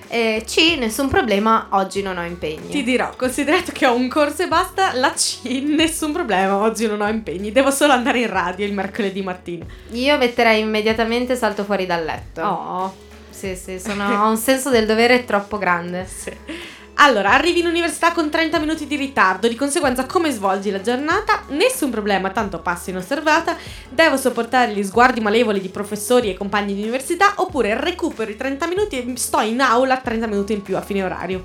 E 0.09 0.44
C. 0.46 0.76
Nessun 0.78 1.09
problema, 1.09 1.68
oggi 1.70 2.02
non 2.02 2.18
ho 2.18 2.24
impegni. 2.24 2.68
Ti 2.68 2.83
dirò, 2.83 3.11
considerato 3.16 3.72
che 3.72 3.87
ho 3.87 3.94
un 3.94 4.09
corso 4.09 4.42
e 4.42 4.46
basta, 4.46 4.92
la 4.92 5.11
C, 5.12 5.38
nessun 5.62 6.12
problema, 6.12 6.59
oggi 6.59 6.87
non 6.87 7.00
ho 7.00 7.09
impegni, 7.09 7.50
devo 7.50 7.70
solo 7.70 7.94
andare 7.94 8.20
in 8.20 8.28
radio 8.28 8.66
il 8.66 8.74
mercoledì 8.74 9.22
mattina. 9.22 9.64
Io 9.92 10.18
metterei 10.18 10.61
immediatamente 10.61 11.35
salto 11.35 11.64
fuori 11.64 11.87
dal 11.87 12.05
letto. 12.05 12.42
Oh, 12.42 12.94
Sì, 13.31 13.57
sì, 13.57 13.78
sono, 13.81 14.05
ho 14.22 14.28
un 14.28 14.37
senso 14.37 14.68
del 14.68 14.85
dovere 14.85 15.24
troppo 15.24 15.57
grande. 15.57 16.07
sì. 16.07 16.31
Allora, 16.96 17.33
arrivi 17.33 17.61
in 17.61 17.66
università 17.66 18.12
con 18.12 18.31
30 18.31 18.59
minuti 18.61 18.87
di 18.87 18.94
ritardo, 18.96 19.48
di 19.48 19.57
conseguenza 19.57 20.05
come 20.07 20.31
svolgi 20.31 20.70
la 20.70 20.81
giornata? 20.81 21.42
Nessun 21.48 21.90
problema, 21.90 22.31
tanto 22.31 22.61
passi 22.61 22.90
inosservata. 22.90 23.57
Devo 23.88 24.16
sopportare 24.16 24.72
gli 24.72 24.85
sguardi 24.85 25.20
malevoli 25.20 25.61
di 25.61 25.68
professori 25.68 26.31
e 26.31 26.35
compagni 26.37 26.74
di 26.74 26.83
università 26.83 27.33
oppure 27.37 27.78
recupero 27.81 28.31
i 28.31 28.37
30 28.37 28.66
minuti 28.68 28.98
e 28.98 29.16
sto 29.16 29.40
in 29.40 29.61
aula 29.61 29.96
30 29.96 30.26
minuti 30.28 30.52
in 30.52 30.62
più 30.62 30.76
a 30.76 30.81
fine 30.83 31.02
orario. 31.02 31.44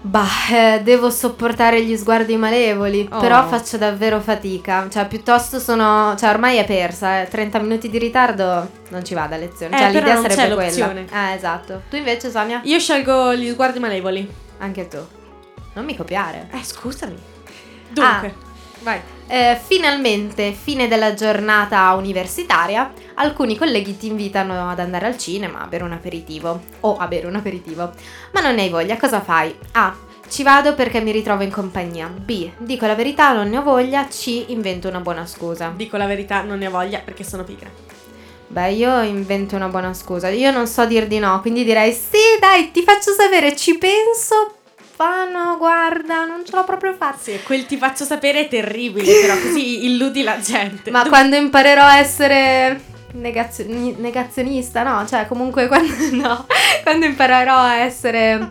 Bah, 0.00 0.26
eh, 0.52 0.80
devo 0.84 1.08
sopportare 1.10 1.82
gli 1.82 1.96
sguardi 1.96 2.36
malevoli, 2.36 3.08
Oh. 3.10 3.18
però 3.18 3.46
faccio 3.48 3.78
davvero 3.78 4.20
fatica. 4.20 4.86
Cioè, 4.88 5.06
piuttosto 5.08 5.58
sono. 5.58 6.14
Cioè, 6.16 6.28
ormai 6.30 6.56
è 6.58 6.64
persa. 6.64 7.22
eh. 7.22 7.28
30 7.28 7.58
minuti 7.60 7.88
di 7.88 7.98
ritardo 7.98 8.68
non 8.90 9.04
ci 9.04 9.14
vada 9.14 9.34
a 9.34 9.38
lezione. 9.38 9.74
Eh, 9.74 9.78
cioè, 9.78 9.86
però 9.92 9.98
l'idea 10.00 10.14
non 10.14 10.22
sarebbe 10.30 10.40
c'è 10.42 10.54
quella. 10.54 10.92
l'opzione. 10.92 11.06
Eh, 11.30 11.34
esatto. 11.34 11.82
Tu 11.90 11.96
invece, 11.96 12.30
Sonia? 12.30 12.60
Io 12.64 12.78
scelgo 12.78 13.34
gli 13.34 13.50
sguardi 13.50 13.78
malevoli. 13.80 14.46
Anche 14.58 14.88
tu. 14.88 14.98
Non 15.74 15.84
mi 15.84 15.96
copiare. 15.96 16.48
Eh, 16.52 16.62
scusami. 16.62 17.16
Dunque, 17.90 18.34
vai. 18.80 19.00
Eh, 19.26 19.58
finalmente, 19.62 20.52
fine 20.52 20.88
della 20.88 21.14
giornata 21.14 21.92
universitaria, 21.94 22.92
alcuni 23.14 23.56
colleghi 23.56 23.96
ti 23.96 24.06
invitano 24.06 24.68
ad 24.68 24.80
andare 24.80 25.06
al 25.06 25.18
cinema 25.18 25.60
a 25.60 25.66
bere 25.66 25.84
un 25.84 25.92
aperitivo 25.92 26.60
o 26.80 26.96
a 26.96 27.06
bere 27.06 27.26
un 27.26 27.36
aperitivo. 27.36 27.92
Ma 28.32 28.40
non 28.40 28.54
ne 28.54 28.62
hai 28.62 28.70
voglia, 28.70 28.96
cosa 28.96 29.20
fai? 29.20 29.56
A. 29.72 29.96
Ci 30.28 30.42
vado 30.42 30.74
perché 30.74 31.00
mi 31.00 31.10
ritrovo 31.10 31.42
in 31.42 31.50
compagnia. 31.50 32.08
B. 32.08 32.50
Dico 32.58 32.86
la 32.86 32.94
verità, 32.94 33.32
non 33.32 33.48
ne 33.48 33.58
ho 33.58 33.62
voglia. 33.62 34.06
C. 34.06 34.44
Invento 34.48 34.88
una 34.88 35.00
buona 35.00 35.24
scusa. 35.24 35.72
Dico 35.74 35.96
la 35.96 36.06
verità, 36.06 36.42
non 36.42 36.58
ne 36.58 36.66
ho 36.66 36.70
voglia 36.70 37.00
perché 37.00 37.24
sono 37.24 37.44
pigra. 37.44 37.70
Beh, 38.50 38.70
io 38.70 39.02
invento 39.02 39.56
una 39.56 39.68
buona 39.68 39.92
scusa. 39.92 40.28
Io 40.30 40.50
non 40.50 40.66
so 40.66 40.86
dir 40.86 41.06
di 41.06 41.18
no, 41.18 41.40
quindi 41.40 41.64
direi 41.64 41.92
sì, 41.92 42.18
dai, 42.40 42.70
ti 42.70 42.82
faccio 42.82 43.12
sapere, 43.12 43.54
ci 43.54 43.76
penso. 43.76 44.54
Ma 44.96 45.24
no, 45.24 45.56
guarda, 45.58 46.24
non 46.24 46.44
ce 46.44 46.56
l'ho 46.56 46.64
proprio 46.64 46.94
fatta. 46.94 47.18
Sì, 47.20 47.38
quel 47.44 47.66
ti 47.66 47.76
faccio 47.76 48.04
sapere 48.04 48.40
è 48.40 48.48
terribile, 48.48 49.20
però 49.20 49.34
così 49.38 49.84
illudi 49.86 50.22
la 50.22 50.40
gente. 50.40 50.90
Ma 50.90 51.06
quando 51.06 51.36
imparerò 51.36 51.84
a 51.84 51.98
essere 51.98 52.80
negazioni- 53.12 53.94
negazionista, 53.98 54.82
no? 54.82 55.06
Cioè, 55.06 55.26
comunque 55.26 55.68
quando, 55.68 55.94
no, 56.12 56.46
quando 56.82 57.06
imparerò 57.06 57.56
a 57.56 57.76
essere... 57.76 58.50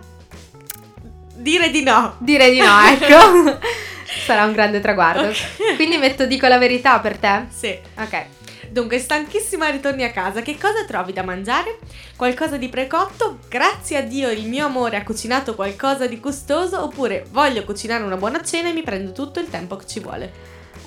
Dire 1.33 1.69
di 1.69 1.83
no. 1.83 2.15
dire 2.19 2.49
di 2.51 2.59
no, 2.59 2.79
ecco. 2.81 3.59
Sarà 4.25 4.45
un 4.45 4.53
grande 4.53 4.79
traguardo. 4.79 5.27
Ok. 5.27 5.75
Quindi 5.75 5.97
metto 5.97 6.25
dico 6.25 6.47
la 6.47 6.57
verità 6.57 6.99
per 6.99 7.17
te? 7.17 7.45
Sì. 7.49 7.77
Ok. 7.97 8.25
Dunque, 8.69 8.99
stanchissima 8.99 9.69
ritorni 9.69 10.03
a 10.03 10.11
casa. 10.11 10.41
Che 10.41 10.57
cosa 10.57 10.85
trovi 10.85 11.13
da 11.13 11.23
mangiare? 11.23 11.79
Qualcosa 12.15 12.57
di 12.57 12.69
precotto? 12.69 13.39
Grazie 13.49 13.97
a 13.97 14.01
Dio 14.01 14.29
il 14.29 14.47
mio 14.47 14.65
amore 14.65 14.97
ha 14.97 15.03
cucinato 15.03 15.55
qualcosa 15.55 16.07
di 16.07 16.19
gustoso? 16.19 16.83
Oppure 16.83 17.25
voglio 17.31 17.63
cucinare 17.63 18.03
una 18.03 18.17
buona 18.17 18.41
cena 18.43 18.69
e 18.69 18.73
mi 18.73 18.83
prendo 18.83 19.11
tutto 19.11 19.39
il 19.39 19.49
tempo 19.49 19.75
che 19.75 19.87
ci 19.87 19.99
vuole? 19.99 20.31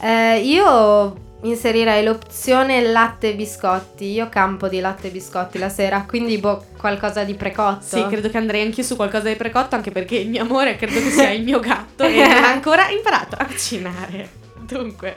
Eh, 0.00 0.40
io 0.40 1.28
inserirei 1.42 2.04
l'opzione 2.04 2.82
latte 2.82 3.30
e 3.30 3.34
biscotti. 3.34 4.06
Io 4.12 4.28
campo 4.28 4.68
di 4.68 4.80
latte 4.80 5.08
e 5.08 5.10
biscotti 5.10 5.58
la 5.58 5.68
sera, 5.68 6.04
quindi 6.06 6.38
boh, 6.38 6.64
qualcosa 6.76 7.24
di 7.24 7.34
precotto. 7.34 7.84
Sì, 7.84 8.06
credo 8.08 8.28
che 8.28 8.36
andrei 8.36 8.62
anch'io 8.62 8.82
su 8.82 8.96
qualcosa 8.96 9.28
di 9.28 9.36
precotto, 9.36 9.74
anche 9.74 9.90
perché 9.90 10.16
il 10.16 10.28
mio 10.28 10.42
amore 10.42 10.76
credo 10.76 11.00
che 11.00 11.10
sia 11.10 11.30
il 11.30 11.42
mio 11.42 11.60
gatto 11.60 12.04
e 12.04 12.14
non 12.16 12.30
ha 12.44 12.52
ancora 12.52 12.88
imparato 12.90 13.36
a 13.36 13.44
cucinare. 13.44 14.38
Dunque, 14.60 15.16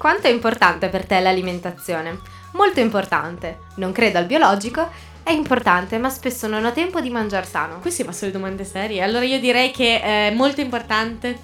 Quanto 0.00 0.28
è 0.28 0.30
importante 0.30 0.88
per 0.88 1.04
te 1.04 1.20
l'alimentazione? 1.20 2.20
Molto 2.52 2.80
importante. 2.80 3.64
Non 3.74 3.92
credo 3.92 4.16
al 4.16 4.24
biologico. 4.24 4.88
È 5.22 5.30
importante, 5.30 5.98
ma 5.98 6.08
spesso 6.08 6.46
non 6.46 6.64
ho 6.64 6.72
tempo 6.72 7.02
di 7.02 7.10
mangiare 7.10 7.44
sano. 7.44 7.80
queste 7.80 8.04
ma 8.04 8.12
sono 8.12 8.30
domande 8.30 8.64
serie. 8.64 9.02
Allora 9.02 9.26
io 9.26 9.38
direi 9.38 9.70
che 9.70 10.00
è 10.00 10.32
molto 10.34 10.62
importante 10.62 11.38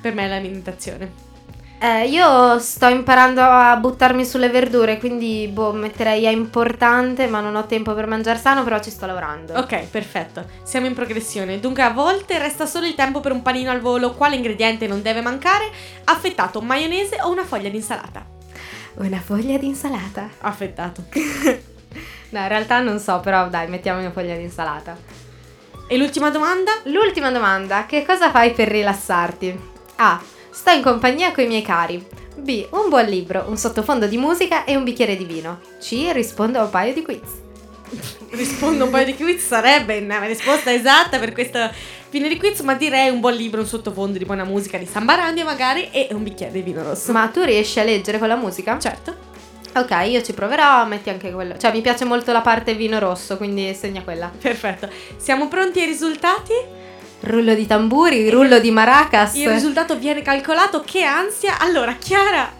per 0.00 0.14
me 0.14 0.28
l'alimentazione. 0.28 1.29
Eh, 1.82 2.08
io 2.08 2.58
sto 2.58 2.88
imparando 2.88 3.40
a 3.40 3.74
buttarmi 3.76 4.26
sulle 4.26 4.50
verdure, 4.50 4.98
quindi 4.98 5.48
boh, 5.50 5.72
metterei 5.72 6.26
a 6.26 6.30
importante, 6.30 7.26
ma 7.26 7.40
non 7.40 7.56
ho 7.56 7.64
tempo 7.64 7.94
per 7.94 8.06
mangiare 8.06 8.38
sano, 8.38 8.62
però 8.64 8.78
ci 8.80 8.90
sto 8.90 9.06
lavorando. 9.06 9.54
Ok, 9.54 9.86
perfetto. 9.86 10.44
Siamo 10.62 10.84
in 10.84 10.92
progressione. 10.92 11.58
Dunque, 11.58 11.82
a 11.82 11.88
volte 11.88 12.36
resta 12.38 12.66
solo 12.66 12.84
il 12.84 12.94
tempo 12.94 13.20
per 13.20 13.32
un 13.32 13.40
panino 13.40 13.70
al 13.70 13.80
volo. 13.80 14.12
Quale 14.12 14.36
ingrediente 14.36 14.86
non 14.86 15.00
deve 15.00 15.22
mancare? 15.22 15.70
Affettato, 16.04 16.60
maionese 16.60 17.16
o 17.22 17.30
una 17.30 17.44
foglia 17.44 17.70
di 17.70 17.76
insalata? 17.76 18.26
Una 18.96 19.20
foglia 19.20 19.56
di 19.56 19.66
insalata. 19.66 20.28
Affettato. 20.40 21.04
No, 22.32 22.38
in 22.38 22.46
realtà 22.46 22.78
non 22.78 23.00
so, 23.00 23.18
però 23.18 23.48
dai, 23.48 23.66
mettiamo 23.66 23.98
una 23.98 24.12
foglia 24.12 24.36
di 24.36 24.44
insalata. 24.44 24.96
E 25.88 25.96
l'ultima 25.96 26.30
domanda? 26.30 26.70
L'ultima 26.84 27.32
domanda, 27.32 27.86
che 27.86 28.04
cosa 28.06 28.30
fai 28.30 28.52
per 28.52 28.68
rilassarti? 28.68 29.60
A. 29.96 30.22
Sto 30.50 30.70
in 30.70 30.82
compagnia 30.82 31.32
coi 31.32 31.46
miei 31.46 31.62
cari. 31.62 32.04
B. 32.36 32.66
Un 32.70 32.88
buon 32.88 33.04
libro, 33.04 33.44
un 33.48 33.56
sottofondo 33.56 34.06
di 34.06 34.16
musica 34.16 34.64
e 34.64 34.74
un 34.74 34.84
bicchiere 34.84 35.16
di 35.16 35.24
vino. 35.24 35.60
C. 35.80 36.10
Rispondo 36.12 36.58
a 36.58 36.64
un 36.64 36.70
paio 36.70 36.92
di 36.92 37.02
quiz. 37.02 37.20
Rispondo 38.30 38.84
un 38.84 38.90
paio 38.90 39.04
di 39.06 39.14
quiz, 39.14 39.46
sarebbe 39.46 39.98
una 39.98 40.24
risposta 40.24 40.72
esatta 40.72 41.18
per 41.18 41.32
questo 41.32 41.70
fine 42.08 42.28
di 42.28 42.36
quiz, 42.36 42.60
ma 42.60 42.74
direi 42.74 43.10
un 43.10 43.20
buon 43.20 43.34
libro, 43.34 43.60
un 43.60 43.66
sottofondo 43.66 44.18
di 44.18 44.24
buona 44.24 44.44
musica 44.44 44.78
di 44.78 44.86
Samba 44.86 45.14
Radio 45.14 45.44
magari 45.44 45.88
e 45.90 46.08
un 46.10 46.22
bicchiere 46.22 46.52
di 46.52 46.62
vino 46.62 46.82
rosso. 46.82 47.12
Ma 47.12 47.28
tu 47.28 47.42
riesci 47.42 47.78
a 47.78 47.84
leggere 47.84 48.18
con 48.18 48.28
la 48.28 48.36
musica? 48.36 48.78
certo. 48.78 49.28
Ok, 49.72 50.04
io 50.08 50.20
ci 50.20 50.32
proverò, 50.32 50.84
metti 50.84 51.10
anche 51.10 51.30
quello. 51.30 51.56
Cioè, 51.56 51.70
mi 51.70 51.80
piace 51.80 52.04
molto 52.04 52.32
la 52.32 52.40
parte 52.40 52.74
vino 52.74 52.98
rosso, 52.98 53.36
quindi 53.36 53.72
segna 53.74 54.02
quella. 54.02 54.28
Perfetto. 54.36 54.88
Siamo 55.16 55.46
pronti 55.46 55.78
ai 55.78 55.86
risultati? 55.86 56.79
Rullo 57.20 57.54
di 57.54 57.66
tamburi, 57.66 58.30
rullo 58.30 58.58
di 58.58 58.70
maracas. 58.70 59.34
Il 59.34 59.48
risultato 59.50 59.96
viene 59.96 60.22
calcolato. 60.22 60.82
Che 60.84 61.02
ansia! 61.02 61.58
Allora, 61.58 61.94
Chiara, 61.94 62.50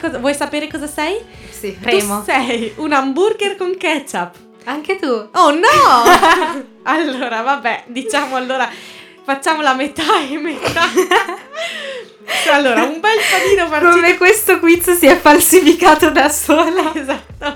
cosa- 0.00 0.18
vuoi 0.18 0.34
sapere 0.34 0.68
cosa 0.68 0.86
sei? 0.86 1.18
Sì, 1.50 1.76
premo. 1.80 2.18
Tu 2.18 2.24
sei 2.30 2.72
un 2.76 2.92
hamburger 2.92 3.56
con 3.56 3.76
ketchup. 3.76 4.34
Anche 4.64 4.96
tu. 4.98 5.06
Oh 5.06 5.50
no! 5.50 6.64
allora, 6.82 7.42
vabbè, 7.42 7.84
diciamo 7.86 8.34
allora, 8.34 8.68
facciamo 9.24 9.62
la 9.62 9.74
metà 9.74 10.20
e 10.28 10.36
metà. 10.38 10.82
allora, 12.52 12.82
un 12.82 12.98
bel 13.00 13.18
panino 13.30 13.68
farcito. 13.68 13.92
Come 13.92 14.16
questo 14.16 14.58
quiz 14.58 14.90
si 14.98 15.06
è 15.06 15.16
falsificato 15.16 16.10
da 16.10 16.28
sola. 16.28 16.92
Esatto. 16.94 17.55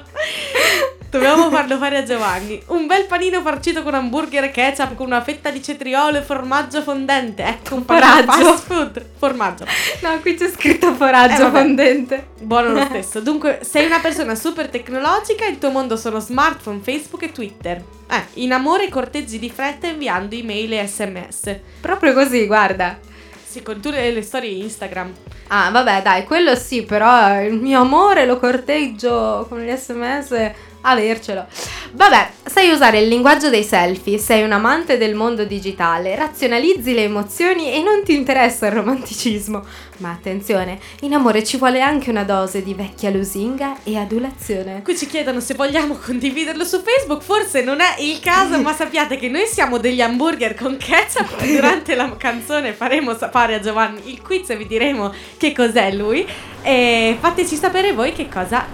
Dobbiamo 1.11 1.51
farlo 1.51 1.77
fare 1.77 1.97
a 1.99 2.03
Giovanni. 2.05 2.63
Un 2.67 2.87
bel 2.87 3.07
panino 3.07 3.43
farcito 3.43 3.83
con 3.83 3.95
hamburger 3.95 4.45
e 4.45 4.51
ketchup 4.53 4.95
con 4.95 5.07
una 5.07 5.21
fetta 5.21 5.51
di 5.51 5.61
cetriolo 5.61 6.19
e 6.19 6.23
formaggio 6.23 6.83
fondente. 6.83 7.43
Ecco 7.43 7.75
un 7.75 7.85
panino 7.85 8.33
fast 8.33 8.65
food. 8.67 9.05
Formaggio. 9.19 9.65
No, 10.03 10.19
qui 10.21 10.35
c'è 10.35 10.49
scritto 10.49 10.95
foraggio 10.95 11.49
Eh, 11.49 11.51
fondente. 11.51 12.29
Buono 12.41 12.73
lo 12.73 12.85
stesso. 12.87 13.21
Dunque, 13.21 13.59
sei 13.63 13.87
una 13.87 13.99
persona 13.99 14.37
super 14.37 14.69
tecnologica, 14.69 15.47
il 15.47 15.59
tuo 15.59 15.71
mondo 15.71 15.97
sono 15.97 16.21
smartphone, 16.21 16.79
Facebook 16.81 17.25
e 17.25 17.33
Twitter. 17.33 17.83
Eh, 18.09 18.23
in 18.35 18.53
amore 18.53 18.89
corteggi 18.89 19.41
di 19.41 19.51
fretta 19.51 19.89
inviando 19.89 20.37
email 20.37 20.75
e 20.75 20.87
sms. 20.87 21.57
Proprio 21.81 22.13
così, 22.13 22.47
guarda. 22.47 22.99
Sì, 23.45 23.63
con 23.63 23.81
tutte 23.81 24.11
le 24.13 24.23
storie 24.23 24.63
Instagram. 24.63 25.13
Ah, 25.49 25.71
vabbè, 25.71 26.03
dai, 26.03 26.25
quello 26.25 26.55
sì, 26.55 26.85
però 26.85 27.43
il 27.43 27.55
mio 27.55 27.81
amore 27.81 28.25
lo 28.25 28.39
corteggio 28.39 29.45
con 29.49 29.61
gli 29.61 29.75
sms. 29.75 30.51
Avercelo. 30.83 31.47
Vabbè, 31.93 32.31
sai 32.45 32.71
usare 32.71 33.01
il 33.01 33.09
linguaggio 33.09 33.51
dei 33.51 33.65
selfie, 33.65 34.17
sei 34.19 34.43
un 34.43 34.53
amante 34.53 34.97
del 34.97 35.15
mondo 35.15 35.45
digitale, 35.45 36.15
razionalizzi 36.15 36.95
le 36.95 37.05
emozioni 37.05 37.73
e 37.73 37.83
non 37.83 38.03
ti 38.05 38.15
interessa 38.15 38.67
il 38.67 38.73
romanticismo. 38.73 39.65
Ma 39.99 40.11
attenzione, 40.11 40.79
in 41.01 41.13
amore 41.13 41.45
ci 41.45 41.59
vuole 41.59 41.83
anche 41.83 42.09
una 42.09 42.25
dose 42.25 42.63
di 42.63 42.73
vecchia 42.73 43.11
lusinga 43.11 43.83
e 43.83 43.99
adulazione. 43.99 44.81
Qui 44.83 44.97
ci 44.97 45.07
chiedono 45.07 45.41
se 45.41 45.55
vogliamo 45.55 45.95
condividerlo 45.95 46.65
su 46.65 46.81
Facebook, 46.81 47.23
forse 47.23 47.63
non 47.63 47.81
è 47.81 47.97
il 47.99 48.19
caso, 48.21 48.59
ma 48.63 48.73
sappiate 48.73 49.17
che 49.17 49.29
noi 49.29 49.47
siamo 49.47 49.79
degli 49.79 50.01
hamburger 50.01 50.55
con 50.55 50.79
ketchup. 50.79 51.45
Durante 51.45 51.95
la 51.95 52.17
canzone 52.17 52.73
faremo 52.73 53.17
sapere 53.17 53.57
a 53.57 53.61
Giovanni 53.61 54.11
il 54.11 54.23
quiz 54.23 54.49
e 54.51 54.57
vi 54.57 54.67
diremo 54.67 55.13
che 55.37 55.53
cos'è 55.53 55.93
lui. 55.93 56.27
E 56.63 57.17
fateci 57.21 57.57
sapere 57.57 57.93
voi 57.93 58.13
che 58.13 58.29
cosa, 58.29 58.67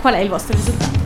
qual 0.00 0.14
è 0.14 0.18
il 0.18 0.28
vostro 0.28 0.56
risultato. 0.56 1.03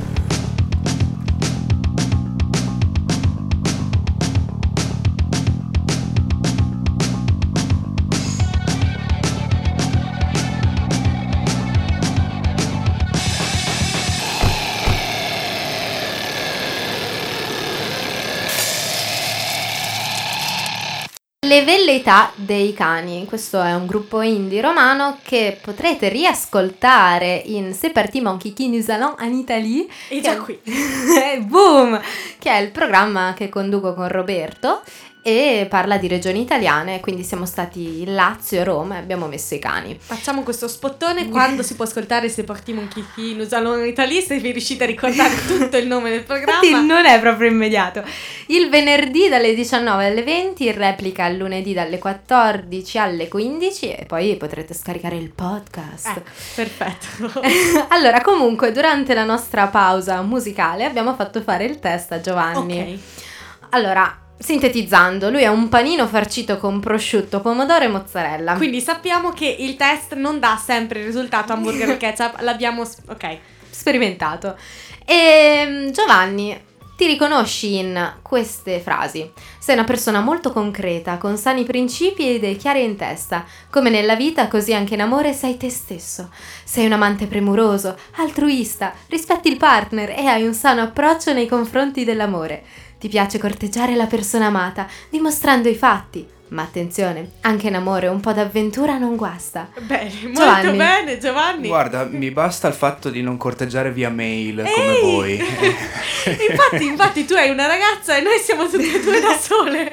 Le 21.59 21.65
velleità 21.65 22.31
dei 22.37 22.73
cani. 22.73 23.25
Questo 23.27 23.61
è 23.61 23.75
un 23.75 23.87
gruppo 23.87 24.21
indie 24.21 24.61
romano 24.61 25.19
che 25.23 25.59
potrete 25.61 26.09
riascoltare 26.09 27.43
in 27.47 27.75
C'est 27.75 27.93
parti 27.93 28.21
mon 28.21 28.37
kiki 28.37 28.69
nous 28.69 28.89
allons 28.91 29.17
en 29.19 29.33
Italie. 29.33 29.89
E 30.09 30.21
già 30.21 30.35
è- 30.35 30.37
qui. 30.37 30.57
Boom! 31.43 32.01
Che 32.39 32.49
è 32.49 32.59
il 32.59 32.71
programma 32.71 33.35
che 33.37 33.49
conduco 33.49 33.93
con 33.93 34.07
Roberto 34.07 34.83
e 35.29 35.67
parla 35.67 35.99
di 35.99 36.09
regioni 36.09 36.41
italiane, 36.41 37.01
quindi 37.01 37.23
siamo 37.23 37.45
stati 37.45 38.01
in 38.01 38.15
Lazio 38.15 38.61
e 38.61 38.65
Roma 38.65 38.95
e 38.95 38.99
abbiamo 38.99 39.27
messo 39.27 39.55
i 39.55 39.59
cani. 39.59 39.95
Facciamo 40.01 40.43
questo 40.43 40.69
spottone 40.69 41.29
quando 41.29 41.63
si 41.63 41.75
può 41.75 41.85
ascoltare 41.85 42.31
Se 42.31 42.45
portiamo 42.45 42.81
un 42.81 42.89
chicchi 42.89 43.35
nous 43.35 43.53
allons 43.53 43.81
in 43.81 43.87
Italie, 43.87 44.23
se 44.23 44.39
vi 44.39 44.53
riuscite 44.53 44.85
a 44.85 44.87
ricordare 44.87 45.35
tutto 45.47 45.77
il 45.77 45.87
nome 45.87 46.09
del 46.09 46.23
programma. 46.23 46.65
Infatti 46.65 46.87
non 46.87 47.05
è 47.05 47.21
proprio 47.21 47.51
immediato. 47.51 48.03
Il 48.47 48.71
venerdì 48.71 49.29
dalle 49.29 49.55
19 49.55 50.07
alle 50.07 50.23
20, 50.23 50.67
in 50.67 50.75
replica 50.75 51.27
il 51.27 51.37
lunedì 51.37 51.75
dalle 51.75 51.99
14 51.99 52.99
alle 52.99 53.29
15 53.29 53.91
e 53.91 54.07
poi 54.07 54.35
potrete 54.37 54.73
scaricare 54.73 55.17
il 55.17 55.31
podcast. 55.31 56.09
Ecco, 56.09 56.23
perfetto. 56.55 57.43
allora, 57.89 58.23
comunque, 58.23 58.73
durante 58.73 59.13
la 59.13 59.25
nostra 59.25 59.67
pausa 59.67 60.23
musicale 60.23 60.87
abbiamo 60.87 61.15
fatto 61.15 61.43
fare 61.43 61.65
il 61.65 61.79
test 61.79 62.13
a 62.13 62.21
Giovanni. 62.21 62.81
ok. 62.81 63.27
Allora, 63.71 64.23
sintetizzando, 64.39 65.31
lui 65.31 65.43
è 65.43 65.49
un 65.49 65.69
panino 65.69 66.07
farcito 66.07 66.59
con 66.59 66.81
prosciutto, 66.81 67.41
pomodoro 67.41 67.85
e 67.85 67.89
mozzarella. 67.89 68.55
Quindi 68.55 68.81
sappiamo 68.81 69.31
che 69.31 69.57
il 69.59 69.77
test 69.77 70.15
non 70.15 70.39
dà 70.39 70.61
sempre 70.63 71.01
il 71.01 71.07
risultato 71.07 71.53
hamburger 71.53 71.97
ketchup, 71.99 72.41
l'abbiamo... 72.41 72.85
s- 72.85 72.99
ok. 73.09 73.39
sperimentato. 73.71 74.57
E 75.05 75.91
Giovanni, 75.93 76.67
ti 76.99 77.07
riconosci 77.07 77.77
in 77.77 78.15
queste 78.23 78.81
frasi. 78.81 79.31
Sei 79.59 79.77
una 79.77 79.85
persona 79.85 80.21
molto 80.21 80.51
concreta, 80.53 81.17
con 81.17 81.37
sani 81.37 81.63
principi 81.63 82.27
e 82.27 82.35
idee 82.35 82.57
chiare 82.57 82.81
in 82.81 82.97
testa. 82.97 83.45
Come 83.71 83.89
nella 83.89 84.17
vita, 84.17 84.49
così 84.49 84.75
anche 84.75 84.95
in 84.95 85.03
amore 85.03 85.33
sei 85.33 85.57
te 85.57 85.71
stesso. 85.71 86.29
Sei 86.65 86.87
un 86.87 86.93
amante 86.93 87.27
premuroso, 87.27 87.97
altruista, 88.17 88.93
rispetti 89.07 89.49
il 89.49 89.59
partner 89.59 90.11
e 90.11 90.27
hai 90.27 90.45
un 90.45 90.55
sano 90.55 90.83
approccio 90.83 91.33
nei 91.33 91.47
confronti 91.47 92.05
dell'amore. 92.05 92.65
Ti 92.99 93.09
piace 93.09 93.39
corteggiare 93.39 93.95
la 93.95 94.07
persona 94.07 94.47
amata, 94.47 94.87
dimostrando 95.09 95.69
i 95.69 95.77
fatti. 95.77 96.27
Ma 96.49 96.63
attenzione, 96.63 97.33
anche 97.43 97.69
in 97.69 97.75
amore 97.75 98.09
un 98.09 98.21
po' 98.21 98.33
d'avventura 98.33 98.97
non 98.97 99.17
guasta. 99.17 99.69
Bene, 99.81 100.11
molto 100.23 100.41
Giovanni. 100.41 100.77
bene 100.79 101.19
Giovanni. 101.19 101.69
Guarda, 101.69 102.05
mi 102.11 102.31
basta 102.31 102.69
il 102.69 102.75
fatto 102.75 103.11
di 103.11 103.21
non 103.21 103.37
corteggiare 103.37 103.93
via 103.93 104.09
mail 104.09 104.65
come 104.75 104.97
Ehi! 104.97 105.01
voi. 105.03 105.37
infatti, 106.49 106.87
infatti 106.87 107.25
tu 107.27 107.35
hai 107.35 107.51
una 107.51 107.67
ragazza 107.67 108.17
e 108.17 108.23
noi 108.23 108.39
siamo 108.39 108.67
tutte 108.67 108.95
e 108.95 109.01
due 109.01 109.21
da 109.21 109.37
sole. 109.37 109.93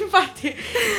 Infatti 0.00 0.52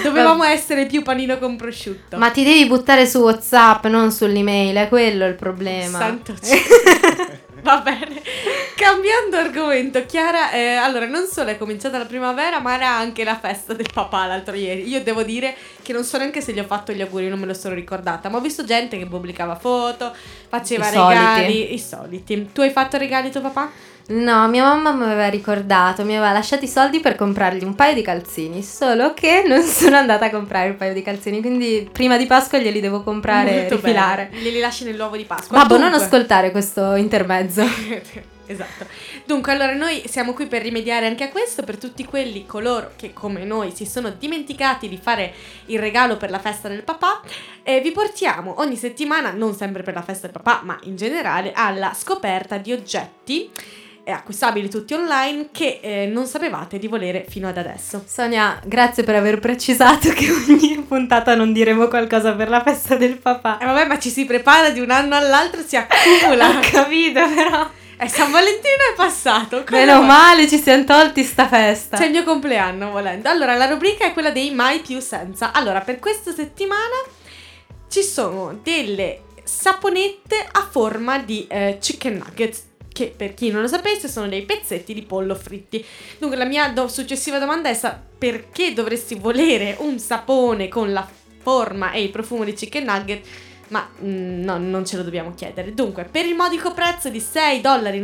dovevamo 0.03 0.45
essere 0.45 0.85
più 0.85 1.01
panino 1.01 1.37
con 1.37 1.57
prosciutto. 1.57 2.17
Ma 2.17 2.31
ti 2.31 2.45
devi 2.45 2.65
buttare 2.65 3.05
su 3.05 3.19
WhatsApp, 3.19 3.85
non 3.87 4.09
sull'email, 4.09 4.75
è 4.77 4.87
quello 4.87 5.25
il 5.25 5.35
problema. 5.35 5.99
Santo 5.99 6.33
cielo. 6.41 7.41
Va 7.63 7.77
bene. 7.79 8.21
Cambiando 8.75 9.37
argomento, 9.37 10.05
Chiara, 10.05 10.51
eh, 10.51 10.75
allora 10.75 11.05
non 11.05 11.25
solo 11.25 11.49
è 11.49 11.57
cominciata 11.57 11.97
la 11.97 12.05
primavera, 12.05 12.59
ma 12.59 12.75
era 12.75 12.89
anche 12.89 13.23
la 13.23 13.37
festa 13.37 13.73
del 13.73 13.87
papà 13.91 14.25
l'altro 14.25 14.55
ieri. 14.55 14.87
Io 14.87 15.01
devo 15.01 15.23
dire 15.23 15.55
che 15.81 15.93
non 15.93 16.03
so 16.03 16.17
neanche 16.17 16.41
se 16.41 16.51
gli 16.51 16.59
ho 16.59 16.65
fatto 16.65 16.91
gli 16.91 17.01
auguri, 17.01 17.29
non 17.29 17.39
me 17.39 17.45
lo 17.45 17.53
sono 17.53 17.73
ricordata, 17.73 18.27
ma 18.29 18.37
ho 18.37 18.41
visto 18.41 18.65
gente 18.65 18.97
che 18.97 19.05
pubblicava 19.05 19.55
foto, 19.55 20.13
faceva 20.49 20.87
I 20.87 20.91
regali, 20.91 21.53
soliti. 21.53 21.73
i 21.73 21.79
soliti. 21.79 22.49
Tu 22.51 22.61
hai 22.61 22.71
fatto 22.71 22.97
regali 22.97 23.27
a 23.29 23.31
tuo 23.31 23.41
papà? 23.41 23.71
No, 24.05 24.49
mia 24.49 24.63
mamma 24.63 24.91
mi 24.91 25.03
aveva 25.03 25.29
ricordato, 25.29 26.03
mi 26.03 26.15
aveva 26.17 26.33
lasciato 26.33 26.65
i 26.65 26.67
soldi 26.67 26.99
per 26.99 27.15
comprargli 27.15 27.63
un 27.63 27.73
paio 27.73 27.93
di 27.93 28.01
calzini, 28.01 28.61
solo 28.61 29.13
che 29.13 29.43
non 29.47 29.61
sono 29.63 29.95
andata 29.95 30.25
a 30.25 30.29
comprare 30.29 30.71
un 30.71 30.75
paio 30.75 30.93
di 30.93 31.01
calzini, 31.01 31.39
quindi 31.39 31.87
prima 31.89 32.17
di 32.17 32.25
Pasqua 32.25 32.57
glieli 32.57 32.81
devo 32.81 33.01
comprare 33.01 33.51
e 33.51 33.59
Molto 33.59 33.75
rifilare. 33.75 34.27
bene. 34.29 34.41
Glieli 34.43 34.59
lasci 34.59 34.83
nell'uovo 34.83 35.15
di 35.15 35.23
Pasqua. 35.23 35.57
Babbo, 35.57 35.77
non 35.77 35.93
ascoltare 35.93 36.51
questo 36.51 36.95
intermezzo. 36.95 37.63
Esatto. 38.45 38.85
Dunque, 39.25 39.53
allora 39.53 39.73
noi 39.73 40.03
siamo 40.05 40.33
qui 40.33 40.47
per 40.47 40.61
rimediare 40.61 41.07
anche 41.07 41.23
a 41.23 41.29
questo, 41.29 41.63
per 41.63 41.77
tutti 41.77 42.03
quelli 42.03 42.45
coloro 42.45 42.91
che 42.97 43.13
come 43.13 43.45
noi 43.45 43.71
si 43.73 43.85
sono 43.85 44.09
dimenticati 44.09 44.89
di 44.89 44.99
fare 45.01 45.33
il 45.67 45.79
regalo 45.79 46.17
per 46.17 46.29
la 46.29 46.39
festa 46.39 46.67
del 46.67 46.83
papà. 46.83 47.21
E 47.63 47.79
vi 47.79 47.91
portiamo 47.91 48.55
ogni 48.57 48.75
settimana, 48.75 49.31
non 49.31 49.55
sempre 49.55 49.81
per 49.81 49.93
la 49.93 50.01
festa 50.01 50.27
del 50.27 50.41
papà, 50.41 50.61
ma 50.65 50.77
in 50.83 50.97
generale, 50.97 51.53
alla 51.55 51.93
scoperta 51.95 52.57
di 52.57 52.73
oggetti 52.73 53.49
acquistabili 54.11 54.69
tutti 54.69 54.93
online 54.93 55.47
che 55.51 55.79
eh, 55.81 56.05
non 56.05 56.25
sapevate 56.25 56.77
di 56.77 56.87
volere 56.87 57.25
fino 57.27 57.47
ad 57.47 57.57
adesso. 57.57 58.03
Sonia, 58.05 58.59
grazie 58.65 59.03
per 59.03 59.15
aver 59.15 59.39
precisato 59.39 60.09
che 60.09 60.29
ogni 60.31 60.83
puntata 60.87 61.35
non 61.35 61.53
diremo 61.53 61.87
qualcosa 61.87 62.33
per 62.33 62.49
la 62.49 62.61
festa 62.61 62.95
del 62.95 63.17
papà. 63.17 63.59
E 63.59 63.65
vabbè, 63.65 63.85
ma 63.85 63.99
ci 63.99 64.09
si 64.09 64.25
prepara 64.25 64.69
di 64.69 64.79
un 64.79 64.91
anno 64.91 65.15
all'altro, 65.15 65.61
si 65.65 65.77
accumula. 65.77 66.49
Ho 66.57 66.59
capito, 66.61 67.21
però. 67.33 67.69
E 67.97 68.09
San 68.09 68.31
Valentino 68.31 68.91
è 68.91 68.95
passato. 68.95 69.63
Meno 69.69 69.95
vuoi? 69.95 70.07
male 70.07 70.47
ci 70.49 70.57
siamo 70.57 70.83
tolti 70.83 71.23
sta 71.23 71.47
festa. 71.47 71.97
C'è 71.97 72.05
il 72.05 72.11
mio 72.11 72.23
compleanno 72.23 72.91
volendo. 72.91 73.29
Allora, 73.29 73.55
la 73.55 73.65
rubrica 73.67 74.05
è 74.05 74.11
quella 74.11 74.31
dei 74.31 74.51
mai 74.51 74.79
più 74.79 74.99
senza. 74.99 75.53
Allora, 75.53 75.79
per 75.81 75.99
questa 75.99 76.33
settimana 76.33 77.01
ci 77.87 78.01
sono 78.01 78.59
delle 78.61 79.21
saponette 79.43 80.47
a 80.51 80.67
forma 80.69 81.19
di 81.19 81.45
eh, 81.47 81.77
chicken 81.79 82.15
nuggets. 82.17 82.71
Che 82.93 83.13
per 83.15 83.33
chi 83.33 83.49
non 83.49 83.61
lo 83.61 83.67
sapesse 83.67 84.07
sono 84.07 84.27
dei 84.27 84.43
pezzetti 84.43 84.93
di 84.93 85.01
pollo 85.01 85.35
fritti. 85.35 85.83
Dunque, 86.19 86.37
la 86.37 86.45
mia 86.45 86.69
do- 86.69 86.87
successiva 86.87 87.39
domanda 87.39 87.69
è: 87.69 87.73
sa- 87.73 87.99
perché 88.17 88.73
dovresti 88.73 89.15
volere 89.15 89.75
un 89.79 89.99
sapone 89.99 90.67
con 90.67 90.93
la 90.93 91.07
forma 91.41 91.91
e 91.91 92.03
il 92.03 92.09
profumo 92.09 92.43
di 92.43 92.53
chicken 92.53 92.85
nugget? 92.85 93.25
Ma 93.69 93.89
mm, 94.03 94.43
no, 94.43 94.57
non 94.57 94.85
ce 94.85 94.97
lo 94.97 95.03
dobbiamo 95.03 95.33
chiedere. 95.33 95.73
Dunque, 95.73 96.03
per 96.05 96.25
il 96.25 96.35
modico 96.35 96.73
prezzo 96.73 97.09
di 97.09 97.19
6,99 97.19 97.61
dollari 97.61 97.99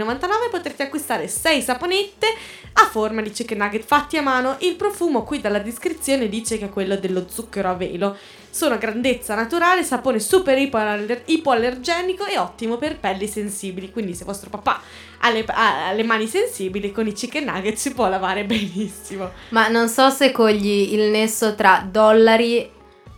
potrete 0.49 0.83
acquistare 0.83 1.27
6 1.27 1.61
saponette 1.61 2.27
a 2.73 2.85
forma 2.85 3.21
di 3.21 3.29
chicken 3.29 3.59
nugget 3.59 3.83
fatti 3.83 4.17
a 4.17 4.23
mano. 4.23 4.55
Il 4.59 4.75
profumo 4.75 5.23
qui 5.23 5.39
dalla 5.39 5.59
descrizione 5.59 6.27
dice 6.27 6.57
che 6.57 6.65
è 6.65 6.69
quello 6.69 6.97
dello 6.97 7.27
zucchero 7.29 7.69
a 7.69 7.75
velo. 7.75 8.17
Sono 8.51 8.75
a 8.75 8.77
grandezza 8.77 9.35
naturale, 9.35 9.83
sapone 9.83 10.19
super 10.19 10.57
ipoaller- 10.57 11.21
ipoallergenico 11.25 12.25
e 12.25 12.37
ottimo 12.37 12.77
per 12.77 12.97
pelli 12.99 13.27
sensibili. 13.27 13.91
Quindi 13.91 14.13
se 14.15 14.25
vostro 14.25 14.49
papà 14.49 14.81
ha 15.19 15.29
le, 15.29 15.45
ha 15.47 15.91
le 15.91 16.03
mani 16.03 16.27
sensibili, 16.27 16.91
con 16.91 17.07
i 17.07 17.13
chicken 17.13 17.45
nugget 17.45 17.75
si 17.75 17.93
può 17.93 18.07
lavare 18.09 18.45
benissimo. 18.45 19.31
Ma 19.49 19.67
non 19.67 19.87
so 19.87 20.09
se 20.09 20.31
cogli 20.31 20.93
il 20.93 21.09
nesso 21.11 21.55
tra 21.55 21.85
dollari 21.89 22.69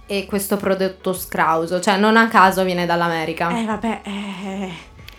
e 0.06 0.26
questo 0.26 0.58
prodotto 0.58 1.13
scrauso. 1.13 1.80
Cioè, 1.80 1.98
non 1.98 2.17
a 2.17 2.28
caso 2.28 2.63
viene 2.63 2.86
dall'America. 2.86 3.58
Eh 3.58 3.65
vabbè, 3.65 4.02
eh... 4.04 4.72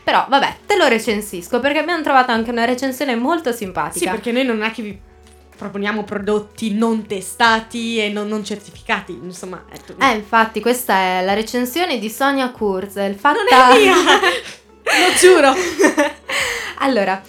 Però, 0.04 0.26
vabbè, 0.28 0.56
te 0.66 0.76
lo 0.76 0.88
recensisco 0.88 1.60
perché 1.60 1.78
abbiamo 1.78 2.02
trovato 2.02 2.32
anche 2.32 2.50
una 2.50 2.64
recensione 2.64 3.14
molto 3.14 3.50
Sì, 3.52 3.58
simpatica. 3.58 4.10
perché 4.10 4.32
noi 4.32 4.44
non 4.44 4.62
è 4.62 4.70
che 4.72 4.82
vi 4.82 4.98
proponiamo 5.62 6.02
prodotti 6.02 6.74
non 6.74 7.06
testati 7.06 7.98
e 7.98 8.08
non, 8.08 8.26
non 8.26 8.44
certificati, 8.44 9.18
insomma. 9.22 9.64
è 9.70 9.78
tu- 9.78 9.94
Eh, 9.96 10.16
infatti, 10.16 10.60
questa 10.60 10.94
è 10.94 11.24
la 11.24 11.34
recensione 11.34 11.98
di 11.98 12.10
Sonia 12.10 12.50
Kurzel. 12.50 13.14
Fatta... 13.14 13.38
non 13.38 13.76
è 13.76 13.78
mia! 13.78 13.94
Lo 14.82 15.14
giuro! 15.18 15.54
allora, 16.78 17.22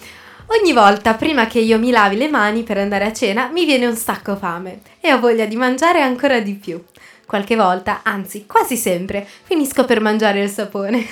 ogni 0.46 0.72
volta 0.72 1.14
prima 1.14 1.46
che 1.46 1.60
io 1.60 1.78
mi 1.78 1.90
lavi 1.90 2.16
le 2.16 2.28
mani 2.28 2.64
per 2.64 2.78
andare 2.78 3.04
a 3.04 3.12
cena 3.12 3.48
mi 3.48 3.64
viene 3.64 3.86
un 3.86 3.96
sacco 3.96 4.36
fame 4.36 4.80
e 5.00 5.12
ho 5.12 5.20
voglia 5.20 5.46
di 5.46 5.56
mangiare 5.56 6.02
ancora 6.02 6.40
di 6.40 6.54
più. 6.54 6.82
Qualche 7.26 7.54
volta, 7.54 8.00
anzi 8.02 8.46
quasi 8.46 8.76
sempre, 8.76 9.26
finisco 9.44 9.84
per 9.84 10.00
mangiare 10.00 10.42
il 10.42 10.50
sapone. 10.50 11.06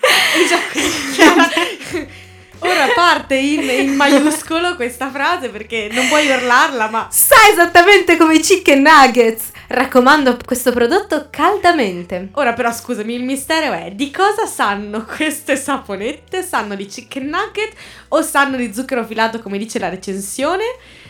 Chiara, 1.14 1.48
Ora 2.60 2.88
parte 2.94 3.36
in, 3.36 3.68
in 3.68 3.94
maiuscolo 3.94 4.74
questa 4.74 5.10
frase 5.10 5.48
perché 5.48 5.88
non 5.92 6.08
puoi 6.08 6.28
urlarla, 6.28 6.88
ma 6.88 7.08
Sa 7.10 7.36
esattamente 7.50 8.16
come 8.16 8.34
i 8.34 8.40
chicken 8.40 8.82
nuggets! 8.82 9.50
Raccomando 9.68 10.36
questo 10.44 10.72
prodotto 10.72 11.28
caldamente. 11.30 12.30
Ora 12.32 12.54
però 12.54 12.72
scusami, 12.72 13.14
il 13.14 13.22
mistero 13.22 13.72
è 13.74 13.90
di 13.92 14.10
cosa 14.10 14.46
sanno 14.46 15.04
queste 15.04 15.56
saponette? 15.56 16.42
Sanno 16.42 16.74
di 16.74 16.86
chicken 16.86 17.26
nugget 17.26 17.74
o 18.08 18.22
sanno 18.22 18.56
di 18.56 18.72
zucchero 18.72 19.04
filato 19.04 19.40
come 19.40 19.58
dice 19.58 19.78
la 19.78 19.90
recensione? 19.90 20.64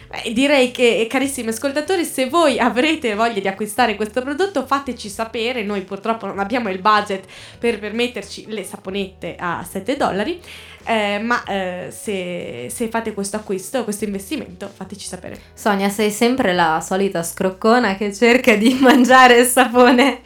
Beh, 0.09 0.33
direi 0.33 0.71
che 0.71 1.07
carissimi 1.09 1.51
ascoltatori, 1.51 2.03
se 2.05 2.31
voi 2.31 2.59
avrete 2.59 3.15
voglia 3.15 3.41
di 3.41 3.49
acquistare 3.49 3.95
questo 3.95 4.23
prodotto 4.23 4.65
fateci 4.65 5.11
sapere, 5.11 5.63
noi 5.63 5.83
purtroppo 5.83 6.25
non 6.25 6.39
abbiamo 6.39 6.71
il 6.71 6.81
budget 6.81 7.27
per 7.59 7.79
permetterci 7.79 8.47
le 8.49 8.65
saponette 8.65 9.37
a 9.39 9.63
7 9.69 9.97
dollari, 9.99 10.41
eh, 10.85 11.19
ma 11.19 11.45
eh, 11.45 11.89
se, 11.91 12.69
se 12.71 12.89
fate 12.89 13.13
questo 13.13 13.37
acquisto, 13.37 13.85
questo 13.85 14.05
investimento, 14.05 14.71
fateci 14.75 15.07
sapere. 15.07 15.39
Sonia, 15.53 15.91
sei 15.91 16.11
sempre 16.11 16.55
la 16.55 16.81
solita 16.83 17.23
scroccona 17.23 17.95
che 17.97 18.15
cerca 18.15 18.55
di 18.55 18.73
mangiare 18.81 19.41
il 19.41 19.47
sapone. 19.47 20.23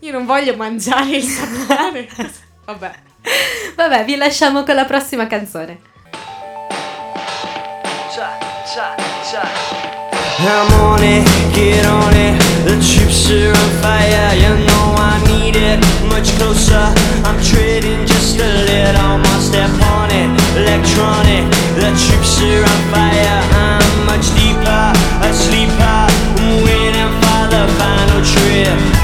Io 0.00 0.12
non 0.12 0.24
voglio 0.24 0.56
mangiare 0.56 1.16
il 1.16 1.22
sapone. 1.22 2.08
Vabbè. 2.64 2.92
Vabbè, 3.76 4.04
vi 4.04 4.16
lasciamo 4.16 4.62
con 4.62 4.74
la 4.74 4.86
prossima 4.86 5.26
canzone. 5.26 5.87
I'm 8.76 10.68
on 10.84 11.00
it, 11.02 11.24
get 11.54 11.86
on 11.86 12.12
it. 12.12 12.36
The 12.68 12.76
troops 12.76 13.30
are 13.30 13.48
on 13.48 13.70
fire, 13.80 14.34
you 14.36 14.52
know 14.66 14.92
I 14.92 15.16
need 15.26 15.56
it. 15.56 15.80
Much 16.04 16.36
closer, 16.36 16.92
I'm 17.24 17.40
treading 17.42 18.06
just 18.06 18.36
a 18.36 18.44
little 18.44 19.18
more 19.24 19.40
step 19.40 19.70
on 19.96 20.10
it. 20.10 20.28
Electronic, 20.60 21.48
the 21.80 21.88
troops 21.96 22.42
are 22.42 22.64
on 22.68 22.80
fire. 22.92 23.40
I'm 23.56 24.04
much 24.04 24.28
deeper, 24.36 24.92
a 25.24 25.32
sleeper. 25.32 26.04
I'm 26.36 26.60
waiting 26.60 27.12
for 27.24 27.48
the 27.48 27.64
final 27.80 28.20
trip. 28.20 28.97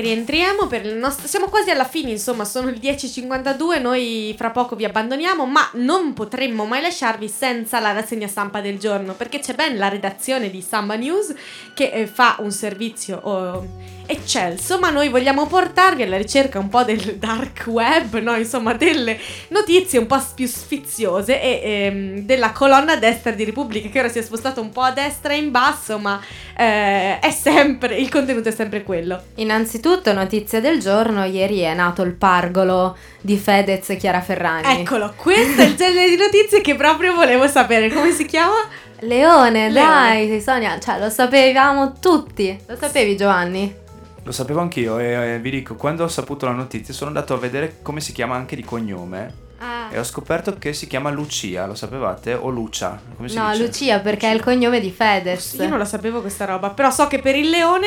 Rientriamo 0.00 0.66
per 0.66 0.84
il 0.84 0.94
nostro... 0.94 1.26
Siamo 1.26 1.46
quasi 1.46 1.70
alla 1.70 1.84
fine, 1.84 2.10
insomma, 2.10 2.44
sono 2.44 2.68
il 2.68 2.78
10.52, 2.80 3.80
noi 3.80 4.34
fra 4.36 4.50
poco 4.50 4.76
vi 4.76 4.84
abbandoniamo, 4.84 5.46
ma 5.46 5.68
non 5.74 6.12
potremmo 6.12 6.64
mai 6.64 6.82
lasciarvi 6.82 7.28
senza 7.28 7.80
la 7.80 7.92
rassegna 7.92 8.26
stampa 8.26 8.60
del 8.60 8.78
giorno, 8.78 9.14
perché 9.14 9.38
c'è 9.38 9.54
ben 9.54 9.76
la 9.78 9.88
redazione 9.88 10.50
di 10.50 10.60
Samba 10.60 10.96
News 10.96 11.34
che 11.74 11.90
eh, 11.90 12.06
fa 12.06 12.36
un 12.40 12.50
servizio 12.50 13.20
oh, 13.22 13.66
eccelso, 14.06 14.78
ma 14.78 14.90
noi 14.90 15.08
vogliamo 15.08 15.46
portarvi 15.46 16.02
alla 16.02 16.16
ricerca 16.16 16.58
un 16.58 16.68
po' 16.68 16.82
del 16.84 17.16
dark 17.16 17.64
web, 17.66 18.18
no? 18.18 18.36
Insomma, 18.36 18.74
delle 18.74 19.18
notizie 19.48 19.98
un 19.98 20.06
po' 20.06 20.22
più 20.34 20.46
sfiziose 20.46 21.40
e 21.40 21.60
ehm, 21.62 22.18
della 22.20 22.52
colonna 22.52 22.96
destra 22.96 23.32
di 23.32 23.44
Repubblica, 23.44 23.88
che 23.88 23.98
ora 23.98 24.08
si 24.08 24.18
è 24.18 24.22
spostato 24.22 24.60
un 24.60 24.70
po' 24.70 24.82
a 24.82 24.92
destra 24.92 25.32
e 25.32 25.36
in 25.36 25.50
basso, 25.50 25.98
ma 25.98 26.20
eh, 26.56 27.18
è 27.18 27.30
sempre, 27.30 27.96
il 27.96 28.08
contenuto 28.08 28.48
è 28.48 28.52
sempre 28.52 28.82
quello. 28.82 29.20
Innanzitutto, 29.36 30.12
notizia 30.12 30.60
del 30.60 30.80
giorno, 30.80 31.24
ieri 31.24 31.60
è 31.60 31.74
nato 31.74 32.02
il 32.02 32.14
pargolo 32.14 32.96
di 33.20 33.36
Fedez 33.36 33.90
e 33.90 33.96
Chiara 33.96 34.20
Ferragni. 34.20 34.80
Eccolo, 34.80 35.12
questo 35.16 35.62
è 35.62 35.64
il 35.64 35.74
genere 35.76 36.08
di 36.08 36.16
notizie 36.16 36.60
che 36.60 36.74
proprio 36.74 37.14
volevo 37.14 37.46
sapere. 37.48 37.92
Come 37.92 38.12
si 38.12 38.24
chiama? 38.24 38.54
Leone, 39.00 39.68
Leone. 39.68 40.26
dai, 40.28 40.40
Sonia, 40.40 40.78
cioè 40.78 40.98
lo 40.98 41.10
sapevamo 41.10 41.94
tutti. 42.00 42.58
Lo 42.66 42.76
sapevi 42.76 43.16
Giovanni? 43.16 43.84
Lo 44.26 44.32
sapevo 44.32 44.58
anch'io 44.60 44.98
e 44.98 45.34
eh, 45.34 45.38
vi 45.38 45.50
dico, 45.50 45.76
quando 45.76 46.02
ho 46.02 46.08
saputo 46.08 46.46
la 46.46 46.52
notizia 46.52 46.92
sono 46.92 47.10
andato 47.10 47.32
a 47.32 47.36
vedere 47.38 47.76
come 47.80 48.00
si 48.00 48.10
chiama 48.10 48.34
anche 48.34 48.56
di 48.56 48.64
cognome 48.64 49.44
Ah. 49.58 49.88
e 49.90 49.98
ho 49.98 50.04
scoperto 50.04 50.56
che 50.58 50.72
si 50.74 50.86
chiama 50.88 51.10
Lucia, 51.10 51.64
lo 51.64 51.74
sapevate? 51.76 52.34
O 52.34 52.48
Lucia, 52.50 53.00
come 53.16 53.28
si 53.28 53.36
No, 53.36 53.48
dice? 53.52 53.62
Lucia 53.64 54.00
perché 54.00 54.28
è 54.28 54.34
il 54.34 54.42
cognome 54.42 54.80
di 54.80 54.90
Fedez. 54.90 55.54
Io 55.54 55.68
non 55.68 55.78
la 55.78 55.84
sapevo 55.86 56.20
questa 56.20 56.44
roba, 56.44 56.70
però 56.70 56.90
so 56.90 57.06
che 57.06 57.20
per 57.20 57.36
il 57.36 57.48
leone 57.48 57.86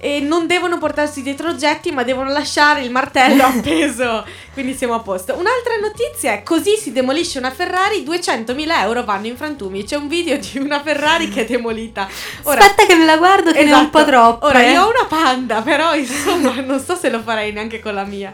eh, 0.00 0.20
non 0.20 0.46
devono 0.46 0.78
portarsi 0.78 1.22
dietro 1.22 1.50
oggetti, 1.50 1.92
ma 1.92 2.02
devono 2.02 2.30
lasciare 2.30 2.80
il 2.82 2.90
martello 2.90 3.44
appeso. 3.46 4.24
Quindi 4.52 4.74
siamo 4.74 4.94
a 4.94 5.00
posto. 5.00 5.32
Un'altra 5.34 5.76
notizia 5.80 6.32
è: 6.32 6.42
così 6.42 6.76
si 6.76 6.90
demolisce 6.92 7.38
una 7.38 7.50
Ferrari, 7.50 8.02
200.000 8.02 8.80
euro 8.82 9.04
vanno 9.04 9.26
in 9.26 9.36
frantumi. 9.36 9.84
C'è 9.84 9.96
un 9.96 10.08
video 10.08 10.38
di 10.38 10.58
una 10.58 10.80
Ferrari 10.80 11.28
che 11.28 11.42
è 11.42 11.44
demolita. 11.44 12.08
Ora, 12.44 12.60
Aspetta 12.60 12.86
che 12.86 12.94
me 12.94 13.04
la 13.04 13.18
guardo 13.18 13.52
che 13.52 13.62
ne 13.62 13.72
ho 13.72 13.76
un 13.78 13.82
esatto. 13.82 13.98
po' 13.98 14.04
troppo. 14.04 14.46
Ora, 14.46 14.62
io 14.62 14.84
ho 14.84 14.88
una 14.88 15.06
panda, 15.06 15.60
però 15.60 15.94
insomma, 15.94 16.54
non 16.64 16.80
so 16.80 16.96
se 16.96 17.10
lo 17.10 17.20
farei 17.20 17.52
neanche 17.52 17.78
con 17.80 17.94
la 17.94 18.04
mia. 18.04 18.32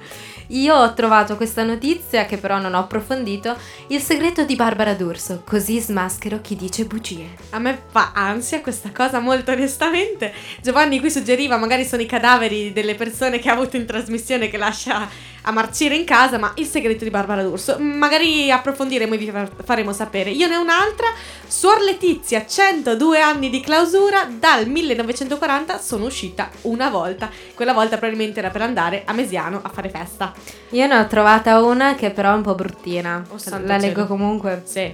Io 0.49 0.75
ho 0.75 0.95
trovato 0.95 1.37
questa 1.37 1.65
notizia 1.65 2.25
che 2.27 2.37
però 2.37 2.59
non 2.59 2.75
ho 2.75 2.81
approfondito. 2.81 3.57
Il 3.89 4.01
segreto 4.01 4.45
di 4.45 4.55
Barbara 4.55 4.95
D'Urso. 4.95 5.43
Così 5.45 5.81
smaschero 5.81 6.41
chi 6.41 6.57
dice 6.57 6.85
bugie. 6.85 7.35
A 7.51 7.59
me 7.59 7.83
fa 7.91 8.13
ansia 8.15 8.61
questa 8.61 8.91
cosa, 8.93 9.19
molto 9.19 9.53
onestamente. 9.53 10.33
Giovanni 10.63 11.01
qui 11.01 11.11
suggeriva, 11.11 11.57
magari 11.57 11.85
sono 11.85 12.03
i 12.03 12.07
cadaveri 12.07 12.73
delle 12.73 12.95
persone 12.95 13.39
che 13.39 13.49
ha 13.49 13.55
avuto 13.55 13.77
in 13.77 13.87
trasmissione 13.87 14.49
che 14.49 14.57
lascia 14.57 15.09
a 15.49 15.53
marcire 15.53 15.95
in 15.95 16.05
casa, 16.05 16.39
ma 16.39 16.53
il 16.57 16.67
segreto 16.67 17.05
di 17.05 17.11
Barbara 17.11 17.41
D'Urso. 17.43 17.77
Magari 17.79 18.51
approfondiremo 18.51 19.15
e 19.15 19.17
vi 19.17 19.31
fa- 19.31 19.49
faremo 19.65 19.93
sapere. 19.93 20.31
Io 20.31 20.49
ne 20.49 20.57
ho 20.57 20.61
un'altra. 20.61 21.07
Suor 21.47 21.81
Letizia, 21.83 22.45
102 22.45 23.21
anni 23.21 23.49
di 23.49 23.61
clausura, 23.61 24.27
dal 24.29 24.67
1940 24.69 25.79
sono 25.79 26.07
uscita 26.07 26.51
una 26.63 26.91
volta. 26.91 27.31
Quella 27.55 27.73
volta 27.73 27.97
probabilmente 27.97 28.41
era 28.41 28.51
per 28.51 28.63
andare 28.63 29.03
a 29.07 29.13
Mesiano 29.13 29.61
a 29.63 29.69
fare 29.69 29.89
festa. 29.89 30.33
Io 30.71 30.87
ne 30.89 30.99
ho 30.99 31.07
trovata 31.07 31.63
una 31.63 31.95
che 31.95 32.11
però 32.11 32.33
è 32.33 32.35
un 32.35 32.43
po' 32.43 32.57
bruttina. 32.57 33.23
Oh, 33.29 33.37
La 33.65 33.77
leggo 33.77 33.95
cielo. 34.03 34.07
comunque. 34.07 34.63
Sì. 34.65 34.93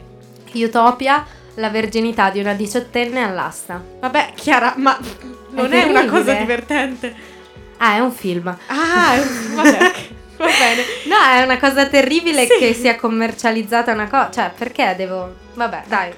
Utopia, 0.62 1.24
la 1.54 1.70
verginità 1.70 2.28
di 2.28 2.40
una 2.40 2.52
diciottenne 2.52 3.22
all'asta. 3.24 3.82
Vabbè, 4.00 4.32
Chiara, 4.34 4.74
ma 4.76 4.98
non 5.52 5.72
è, 5.72 5.84
una 5.84 6.00
terribile. 6.00 6.06
cosa 6.08 6.32
divertente. 6.34 7.14
Ah, 7.78 7.94
è 7.94 7.98
un 8.00 8.12
film. 8.12 8.54
Ah, 8.66 9.16
vabbè, 9.54 9.78
ok, 9.86 10.08
va 10.46 10.52
bene. 10.58 10.82
No, 11.04 11.16
è 11.38 11.42
una 11.42 11.58
cosa 11.58 11.86
terribile 11.86 12.46
Sì. 12.46 12.56
che 12.58 12.74
sia 12.74 12.96
commercializzata 12.96 13.92
una 13.92 14.08
cosa. 14.08 14.30
Cioè, 14.30 14.52
perché 14.56 14.94
devo. 14.96 15.40
Vabbè, 15.54 15.82
dai. 15.86 16.10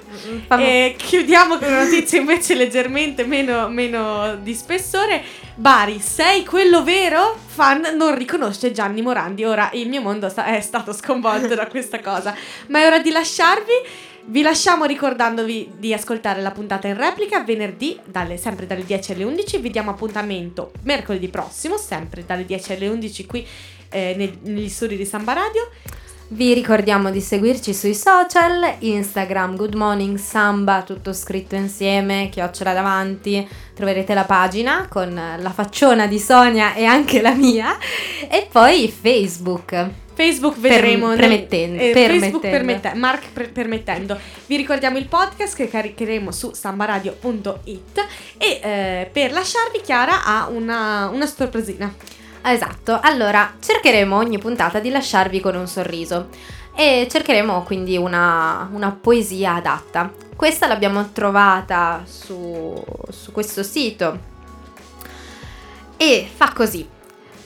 fammi- 0.47 0.63
E 0.63 0.95
chiudiamo 0.97 1.57
con 1.57 1.67
una 1.67 1.83
notizia 1.83 2.19
invece 2.19 2.55
leggermente 2.55 3.25
meno, 3.25 3.67
meno 3.67 4.35
di 4.41 4.53
spessore. 4.53 5.21
Bari, 5.55 5.99
sei 5.99 6.45
quello 6.45 6.83
vero? 6.83 7.37
Fan 7.45 7.95
non 7.97 8.15
riconosce 8.15 8.71
Gianni 8.71 9.01
Morandi. 9.01 9.43
Ora 9.43 9.69
il 9.73 9.89
mio 9.89 10.01
mondo 10.01 10.29
sta- 10.29 10.45
è 10.45 10.61
stato 10.61 10.93
sconvolto 10.93 11.53
da 11.53 11.67
questa 11.67 11.99
cosa. 11.99 12.33
Ma 12.67 12.79
è 12.79 12.85
ora 12.85 12.99
di 12.99 13.11
lasciarvi. 13.11 13.73
Vi 14.27 14.41
lasciamo 14.41 14.85
ricordandovi 14.85 15.73
di 15.77 15.93
ascoltare 15.93 16.41
la 16.41 16.49
puntata 16.49 16.87
in 16.87 16.97
replica 16.97 17.43
venerdì, 17.43 17.99
dalle- 18.05 18.37
sempre 18.37 18.65
dalle 18.65 18.83
10 18.83 19.11
alle 19.11 19.23
11. 19.23 19.57
Vi 19.59 19.69
diamo 19.69 19.91
appuntamento 19.91 20.71
mercoledì 20.83 21.27
prossimo, 21.27 21.77
sempre 21.77 22.25
dalle 22.25 22.43
10 22.45 22.73
alle 22.73 22.87
11 22.87 23.25
qui 23.27 23.45
eh, 23.95 24.13
nei- 24.17 24.37
negli 24.43 24.69
studi 24.69 24.95
di 24.97 25.05
Samba 25.05 25.33
Radio. 25.33 25.69
Vi 26.27 26.53
ricordiamo 26.55 27.11
di 27.11 27.21
seguirci 27.21 27.71
sui 27.73 27.93
social, 27.93 28.77
Instagram, 28.79 29.55
Good 29.55 29.75
Morning 29.75 30.17
Samba, 30.17 30.81
tutto 30.81 31.13
scritto 31.13 31.53
insieme, 31.55 32.29
chiocciola 32.31 32.73
davanti, 32.73 33.47
troverete 33.75 34.15
la 34.15 34.23
pagina 34.23 34.87
con 34.89 35.13
la 35.13 35.51
facciona 35.51 36.07
di 36.07 36.17
Sonia 36.19 36.73
e 36.73 36.83
anche 36.83 37.21
la 37.21 37.33
mia, 37.35 37.77
e 38.27 38.47
poi 38.51 38.87
Facebook. 38.91 39.89
Facebook 40.15 40.57
vedremo 40.57 41.09
nel- 41.09 41.17
premettendo, 41.17 41.79
eh, 41.83 41.91
Facebook 41.93 42.39
permettendo. 42.39 42.39
permette- 42.39 42.93
Mark 42.95 43.23
pre- 43.31 43.49
permettendo. 43.49 44.17
Vi 44.47 44.55
ricordiamo 44.55 44.97
il 44.97 45.05
podcast 45.07 45.55
che 45.55 45.67
caricheremo 45.69 46.31
su 46.31 46.53
sambaradio.it 46.53 48.05
e 48.39 48.59
eh, 48.63 49.09
per 49.11 49.31
lasciarvi 49.31 49.81
Chiara 49.83 50.23
ha 50.25 50.47
una, 50.47 51.09
una 51.13 51.25
sorpresina. 51.27 51.93
Esatto, 52.47 52.99
allora 53.01 53.55
cercheremo 53.59 54.15
ogni 54.15 54.37
puntata 54.37 54.79
di 54.79 54.91
lasciarvi 54.91 55.39
con 55.39 55.55
un 55.55 55.67
sorriso 55.67 56.29
e 56.75 57.07
cercheremo 57.09 57.63
quindi 57.63 57.97
una, 57.97 58.69
una 58.71 58.91
poesia 58.91 59.55
adatta. 59.55 60.11
Questa 60.35 60.67
l'abbiamo 60.67 61.09
trovata 61.11 62.03
su, 62.05 62.79
su 63.09 63.31
questo 63.31 63.63
sito 63.63 64.19
e 65.97 66.29
fa 66.31 66.53
così. 66.53 66.87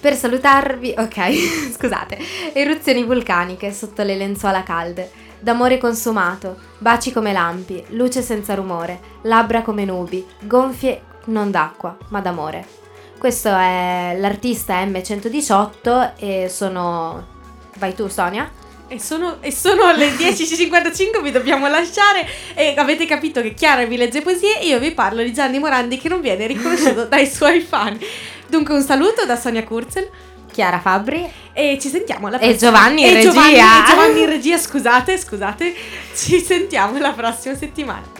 Per 0.01 0.15
salutarvi, 0.15 0.95
ok, 0.97 1.71
scusate, 1.79 2.17
eruzioni 2.51 3.03
vulcaniche 3.03 3.71
sotto 3.71 4.03
le 4.03 4.17
lenzuola 4.17 4.63
calde, 4.63 5.09
d'amore 5.39 5.77
consumato, 5.77 6.57
baci 6.77 7.13
come 7.13 7.31
lampi, 7.31 7.85
luce 7.91 8.21
senza 8.21 8.53
rumore, 8.53 8.99
labbra 9.21 9.61
come 9.61 9.85
nubi, 9.85 10.25
gonfie 10.41 11.01
non 11.25 11.51
d'acqua, 11.51 11.95
ma 12.09 12.19
d'amore. 12.19 12.78
Questo 13.19 13.49
è 13.49 14.15
l'artista 14.17 14.81
M118 14.85 16.11
e 16.17 16.47
sono... 16.49 17.37
Vai 17.77 17.93
tu 17.93 18.07
Sonia? 18.07 18.49
E 18.87 18.97
sono, 18.99 19.37
e 19.41 19.51
sono 19.51 19.91
le 19.91 20.11
10.55, 20.15 21.21
vi 21.21 21.31
dobbiamo 21.31 21.67
lasciare 21.67 22.25
e 22.55 22.73
avete 22.77 23.05
capito 23.05 23.41
che 23.41 23.53
Chiara 23.53 23.85
vi 23.85 23.97
legge 23.97 24.21
poesie 24.21 24.59
e 24.61 24.67
io 24.67 24.79
vi 24.79 24.91
parlo 24.91 25.21
di 25.21 25.33
Gianni 25.33 25.59
Morandi 25.59 25.97
che 25.97 26.07
non 26.09 26.21
viene 26.21 26.47
riconosciuto 26.47 27.05
dai 27.11 27.27
suoi 27.27 27.59
fan. 27.59 27.99
Dunque 28.47 28.73
un 28.73 28.81
saluto 28.81 29.25
da 29.25 29.35
Sonia 29.35 29.63
Kurzel 29.63 30.09
Chiara 30.51 30.79
Fabbri 30.79 31.29
e 31.53 31.77
ci 31.79 31.89
sentiamo 31.89 32.27
alla 32.27 32.39
E 32.39 32.47
prossima. 32.49 32.71
Giovanni 32.71 33.01
in 33.07 33.17
E 33.17 33.21
Giovanni, 33.21 33.51
regia. 33.51 33.83
e 33.83 33.89
Giovanni 33.89 34.19
in 34.21 34.25
regia, 34.29 34.57
scusate, 34.57 35.17
scusate. 35.17 35.75
Ci 36.15 36.39
sentiamo 36.41 36.97
la 36.99 37.11
prossima 37.11 37.53
settimana. 37.55 38.18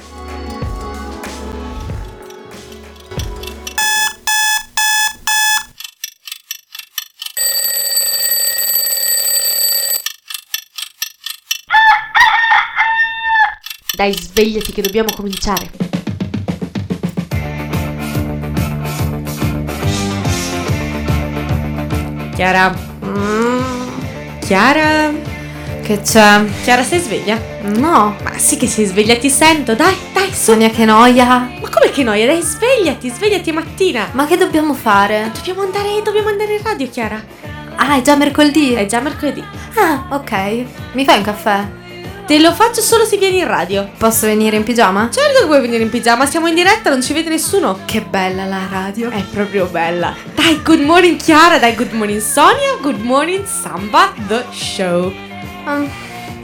Dai, 14.00 14.14
svegliati 14.14 14.72
che 14.72 14.82
dobbiamo 14.82 15.10
cominciare. 15.14 15.70
Chiara. 22.34 22.74
Chiara. 24.40 25.12
Che 25.82 26.00
c'è? 26.00 26.46
Chiara, 26.64 26.82
sei 26.82 27.00
sveglia? 27.02 27.38
No, 27.64 28.16
Ma 28.24 28.38
sì 28.38 28.56
che 28.56 28.68
sei 28.68 28.86
sveglia, 28.86 29.18
ti 29.18 29.30
sento. 29.30 29.76
Dai, 29.76 29.94
dai, 30.14 30.30
su. 30.30 30.52
Sonia 30.52 30.70
che 30.70 30.86
noia. 30.86 31.26
Ma 31.60 31.70
come 31.70 31.92
che 31.92 32.04
noia? 32.04 32.26
Dai, 32.26 32.42
svegliati, 32.42 33.10
svegliati 33.10 33.52
mattina. 33.52 34.08
Ma 34.14 34.26
che 34.26 34.38
dobbiamo 34.38 34.74
fare? 34.76 35.30
Dobbiamo 35.34 35.64
andare, 35.64 36.02
dobbiamo 36.02 36.30
andare 36.30 36.54
in 36.54 36.64
radio, 36.64 36.88
Chiara. 36.88 37.22
Ah, 37.76 37.98
è 37.98 38.02
già 38.02 38.16
mercoledì. 38.16 38.76
È 38.76 38.86
già 38.86 39.02
mercoledì. 39.02 39.44
Ah, 39.76 40.06
ok. 40.16 40.32
Mi 40.94 41.04
fai 41.04 41.18
un 41.18 41.24
caffè? 41.24 41.79
Te 42.30 42.38
lo 42.38 42.54
faccio 42.54 42.82
solo 42.82 43.06
se 43.06 43.18
vieni 43.18 43.40
in 43.40 43.48
radio. 43.48 43.90
Posso 43.98 44.28
venire 44.28 44.56
in 44.56 44.62
pigiama? 44.62 45.10
Certo 45.12 45.40
che 45.40 45.46
puoi 45.48 45.62
venire 45.62 45.82
in 45.82 45.90
pigiama, 45.90 46.28
siamo 46.28 46.46
in 46.46 46.54
diretta, 46.54 46.92
non 46.92 47.02
ci 47.02 47.12
vede 47.12 47.28
nessuno. 47.28 47.80
Che 47.86 48.02
bella 48.02 48.46
la 48.46 48.68
radio. 48.70 49.10
È 49.10 49.24
proprio 49.24 49.66
bella. 49.66 50.14
Dai, 50.36 50.62
good 50.62 50.82
morning 50.82 51.18
Chiara, 51.18 51.58
dai, 51.58 51.74
good 51.74 51.92
morning 51.92 52.22
Sonia, 52.22 52.78
good 52.82 53.00
morning 53.00 53.44
Samba, 53.46 54.14
the 54.28 54.46
show. 54.52 55.12
Ah, 55.66 55.84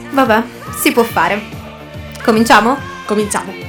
vabbè, 0.09 0.41
si 0.75 0.91
può 0.91 1.03
fare. 1.03 1.39
Cominciamo? 2.23 2.75
Cominciamo. 3.05 3.64